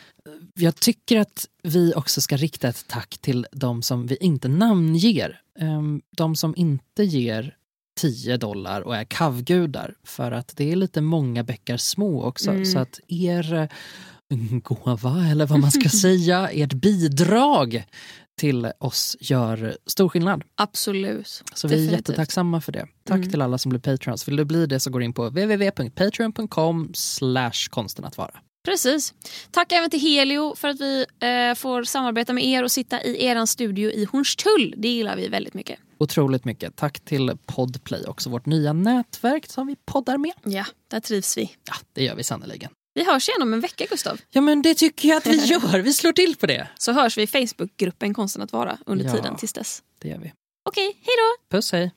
[0.55, 5.41] Jag tycker att vi också ska rikta ett tack till de som vi inte namnger.
[5.59, 7.55] Ehm, De som inte ger
[8.01, 9.95] 10 dollar och är kavgudar.
[10.05, 12.51] För att det är lite många bäckar små också.
[12.51, 12.65] Mm.
[12.65, 13.69] Så att er eh,
[14.63, 17.85] gåva, eller vad man ska säga, ert bidrag
[18.39, 20.45] till oss gör stor skillnad.
[20.55, 21.43] Absolut.
[21.55, 22.87] Så vi är jättetacksamma för det.
[23.05, 23.31] Tack Mm.
[23.31, 24.29] till alla som blir patrons.
[24.29, 28.31] Vill du bli det så går in på www.patreon.com slash konsten att vara.
[28.65, 29.15] Precis.
[29.51, 33.25] Tack även till Helio för att vi eh, får samarbeta med er och sitta i
[33.25, 34.75] er studio i Hornstull.
[34.77, 35.79] Det gillar vi väldigt mycket.
[35.99, 36.77] Otroligt mycket.
[36.77, 40.33] Tack till Podplay, också vårt nya nätverk som vi poddar med.
[40.45, 41.51] Ja, där trivs vi.
[41.69, 42.71] Ja, det gör vi sannerligen.
[42.99, 44.21] Vi hörs igen om en vecka, Gustav.
[44.31, 45.79] Ja, men det tycker jag att vi gör.
[45.79, 46.69] Vi slår till på det.
[46.79, 49.13] Så hörs vi i Facebookgruppen Konsten att vara under Ja.
[49.13, 49.83] tiden tills dess.
[49.99, 50.33] Det gör vi.
[50.69, 51.57] Okej, hej då!
[51.57, 51.91] Puss, hej.